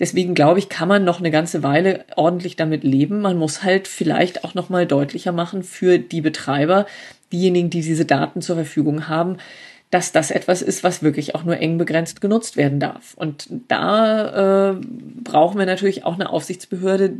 deswegen 0.00 0.34
glaube 0.34 0.58
ich, 0.58 0.68
kann 0.68 0.88
man 0.88 1.04
noch 1.04 1.20
eine 1.20 1.30
ganze 1.30 1.62
Weile 1.62 2.04
ordentlich 2.16 2.56
damit 2.56 2.82
leben. 2.82 3.20
Man 3.20 3.38
muss 3.38 3.62
halt 3.62 3.86
vielleicht 3.86 4.42
auch 4.42 4.54
noch 4.54 4.68
mal 4.68 4.84
deutlicher 4.84 5.30
machen 5.30 5.62
für 5.62 6.00
die 6.00 6.22
Betreiber, 6.22 6.86
diejenigen, 7.32 7.70
die 7.70 7.82
diese 7.82 8.04
Daten 8.04 8.42
zur 8.42 8.56
Verfügung 8.56 9.06
haben, 9.06 9.36
dass 9.90 10.10
das 10.10 10.32
etwas 10.32 10.62
ist, 10.62 10.82
was 10.82 11.02
wirklich 11.02 11.34
auch 11.34 11.44
nur 11.44 11.58
eng 11.58 11.78
begrenzt 11.78 12.20
genutzt 12.20 12.56
werden 12.56 12.80
darf. 12.80 13.14
Und 13.14 13.48
da 13.68 14.70
äh, 14.70 14.76
brauchen 15.22 15.58
wir 15.58 15.66
natürlich 15.66 16.04
auch 16.04 16.14
eine 16.14 16.30
Aufsichtsbehörde, 16.30 17.12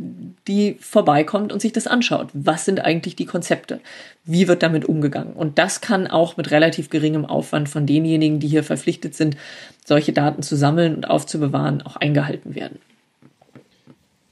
die 0.47 0.77
vorbeikommt 0.81 1.53
und 1.53 1.61
sich 1.61 1.71
das 1.71 1.87
anschaut. 1.87 2.27
Was 2.33 2.65
sind 2.65 2.81
eigentlich 2.81 3.15
die 3.15 3.25
Konzepte? 3.25 3.79
Wie 4.25 4.49
wird 4.49 4.63
damit 4.63 4.83
umgegangen? 4.83 5.33
Und 5.33 5.57
das 5.57 5.79
kann 5.79 6.07
auch 6.07 6.35
mit 6.35 6.51
relativ 6.51 6.89
geringem 6.89 7.25
Aufwand 7.25 7.69
von 7.69 7.85
denjenigen, 7.85 8.41
die 8.41 8.47
hier 8.47 8.65
verpflichtet 8.65 9.15
sind, 9.15 9.37
solche 9.85 10.11
Daten 10.11 10.43
zu 10.43 10.57
sammeln 10.57 10.93
und 10.93 11.09
aufzubewahren, 11.09 11.81
auch 11.83 11.95
eingehalten 11.95 12.53
werden. 12.53 12.79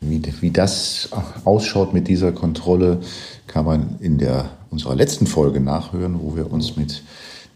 Wie, 0.02 0.22
wie 0.42 0.52
das 0.52 1.10
ausschaut 1.46 1.94
mit 1.94 2.10
dieser 2.10 2.34
Kontrolle, 2.34 3.00
kann 3.48 3.66
man 3.66 3.96
in 4.02 4.18
der, 4.18 4.50
unserer 4.70 4.94
letzten 4.94 5.26
Folge 5.26 5.62
nachhören, 5.62 6.20
wo 6.22 6.36
wir 6.36 6.52
uns 6.52 6.76
mit 6.76 7.02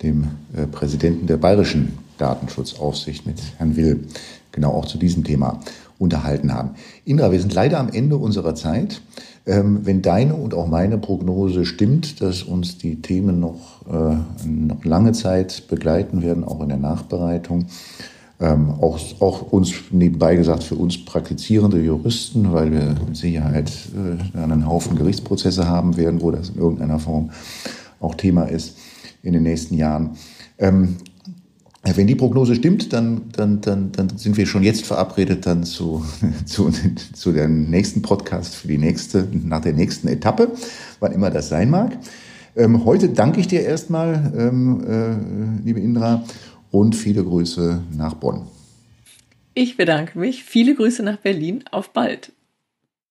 dem 0.04 0.28
äh, 0.56 0.66
Präsidenten 0.68 1.28
der 1.28 1.38
Bayerischen 1.38 1.98
Datenschutzaufsicht, 2.18 3.26
mit 3.26 3.38
Herrn 3.58 3.76
Will, 3.76 4.06
genau 4.52 4.72
auch 4.72 4.86
zu 4.86 4.98
diesem 4.98 5.24
Thema 5.24 5.60
unterhalten 5.98 6.54
haben. 6.54 6.72
Indra, 7.06 7.32
wir 7.32 7.40
sind 7.40 7.54
leider 7.54 7.80
am 7.80 7.90
Ende 7.90 8.18
unserer 8.18 8.56
Zeit. 8.56 9.02
Ähm, 9.46 9.80
wenn 9.84 10.02
deine 10.02 10.36
und 10.36 10.54
auch 10.54 10.68
meine 10.68 10.98
Prognose 10.98 11.66
stimmt, 11.66 12.22
dass 12.22 12.44
uns 12.44 12.78
die 12.78 13.02
Themen 13.02 13.40
noch, 13.40 13.82
äh, 13.90 14.48
noch 14.48 14.84
lange 14.86 15.12
Zeit 15.14 15.68
begleiten 15.68 16.22
werden, 16.22 16.44
auch 16.44 16.62
in 16.62 16.70
der 16.70 16.78
Nachbereitung, 16.78 17.66
ähm, 18.40 18.72
auch, 18.80 19.00
auch 19.20 19.52
uns 19.52 19.74
nebenbei 19.92 20.36
gesagt 20.36 20.64
für 20.64 20.76
uns 20.76 21.04
praktizierende 21.04 21.82
Juristen, 21.82 22.54
weil 22.54 22.72
wir 22.72 22.96
mit 23.06 23.18
Sicherheit 23.18 23.72
äh, 23.96 24.38
einen 24.38 24.68
Haufen 24.68 24.98
Gerichtsprozesse 24.98 25.68
haben 25.68 25.98
werden, 25.98 26.22
wo 26.22 26.32
das 26.32 26.50
in 26.50 26.58
irgendeiner 26.58 27.00
Form 27.00 27.32
auch 28.00 28.16
Thema 28.16 28.44
ist 28.44 28.76
in 29.24 29.34
den 29.34 29.44
nächsten 29.44 29.76
Jahren. 29.76 30.18
Ähm, 30.58 30.98
wenn 31.84 32.08
die 32.08 32.16
Prognose 32.16 32.56
stimmt, 32.56 32.92
dann, 32.94 33.30
dann, 33.32 33.62
dann, 33.62 33.92
dann 33.92 34.18
sind 34.18 34.38
wir 34.38 34.46
schon 34.46 34.64
jetzt 34.64 34.86
verabredet 34.86 35.46
dann 35.46 35.64
zu, 35.64 36.04
zu, 36.46 36.72
zu 37.14 37.32
dem 37.32 37.70
nächsten 37.70 38.02
Podcast 38.02 38.56
für 38.56 38.68
die 38.68 38.78
nächste, 38.78 39.28
nach 39.32 39.62
der 39.62 39.74
nächsten 39.74 40.08
Etappe, 40.08 40.52
wann 41.00 41.12
immer 41.14 41.30
das 41.30 41.50
sein 41.50 41.70
mag. 41.70 41.98
Ähm, 42.56 42.84
heute 42.86 43.10
danke 43.10 43.40
ich 43.40 43.48
dir 43.48 43.62
erstmal, 43.62 44.34
ähm, 44.38 44.84
äh, 44.86 45.66
liebe 45.66 45.80
Indra, 45.80 46.24
und 46.72 46.96
viele 46.96 47.24
Grüße 47.24 47.84
nach 47.98 48.16
Bonn. 48.16 48.48
Ich 49.54 49.78
bedanke 49.78 50.20
mich. 50.20 50.44
Viele 50.44 50.76
Grüße 50.76 51.04
nach 51.04 51.18
Berlin. 51.18 51.64
Auf 51.72 51.92
bald. 51.92 52.32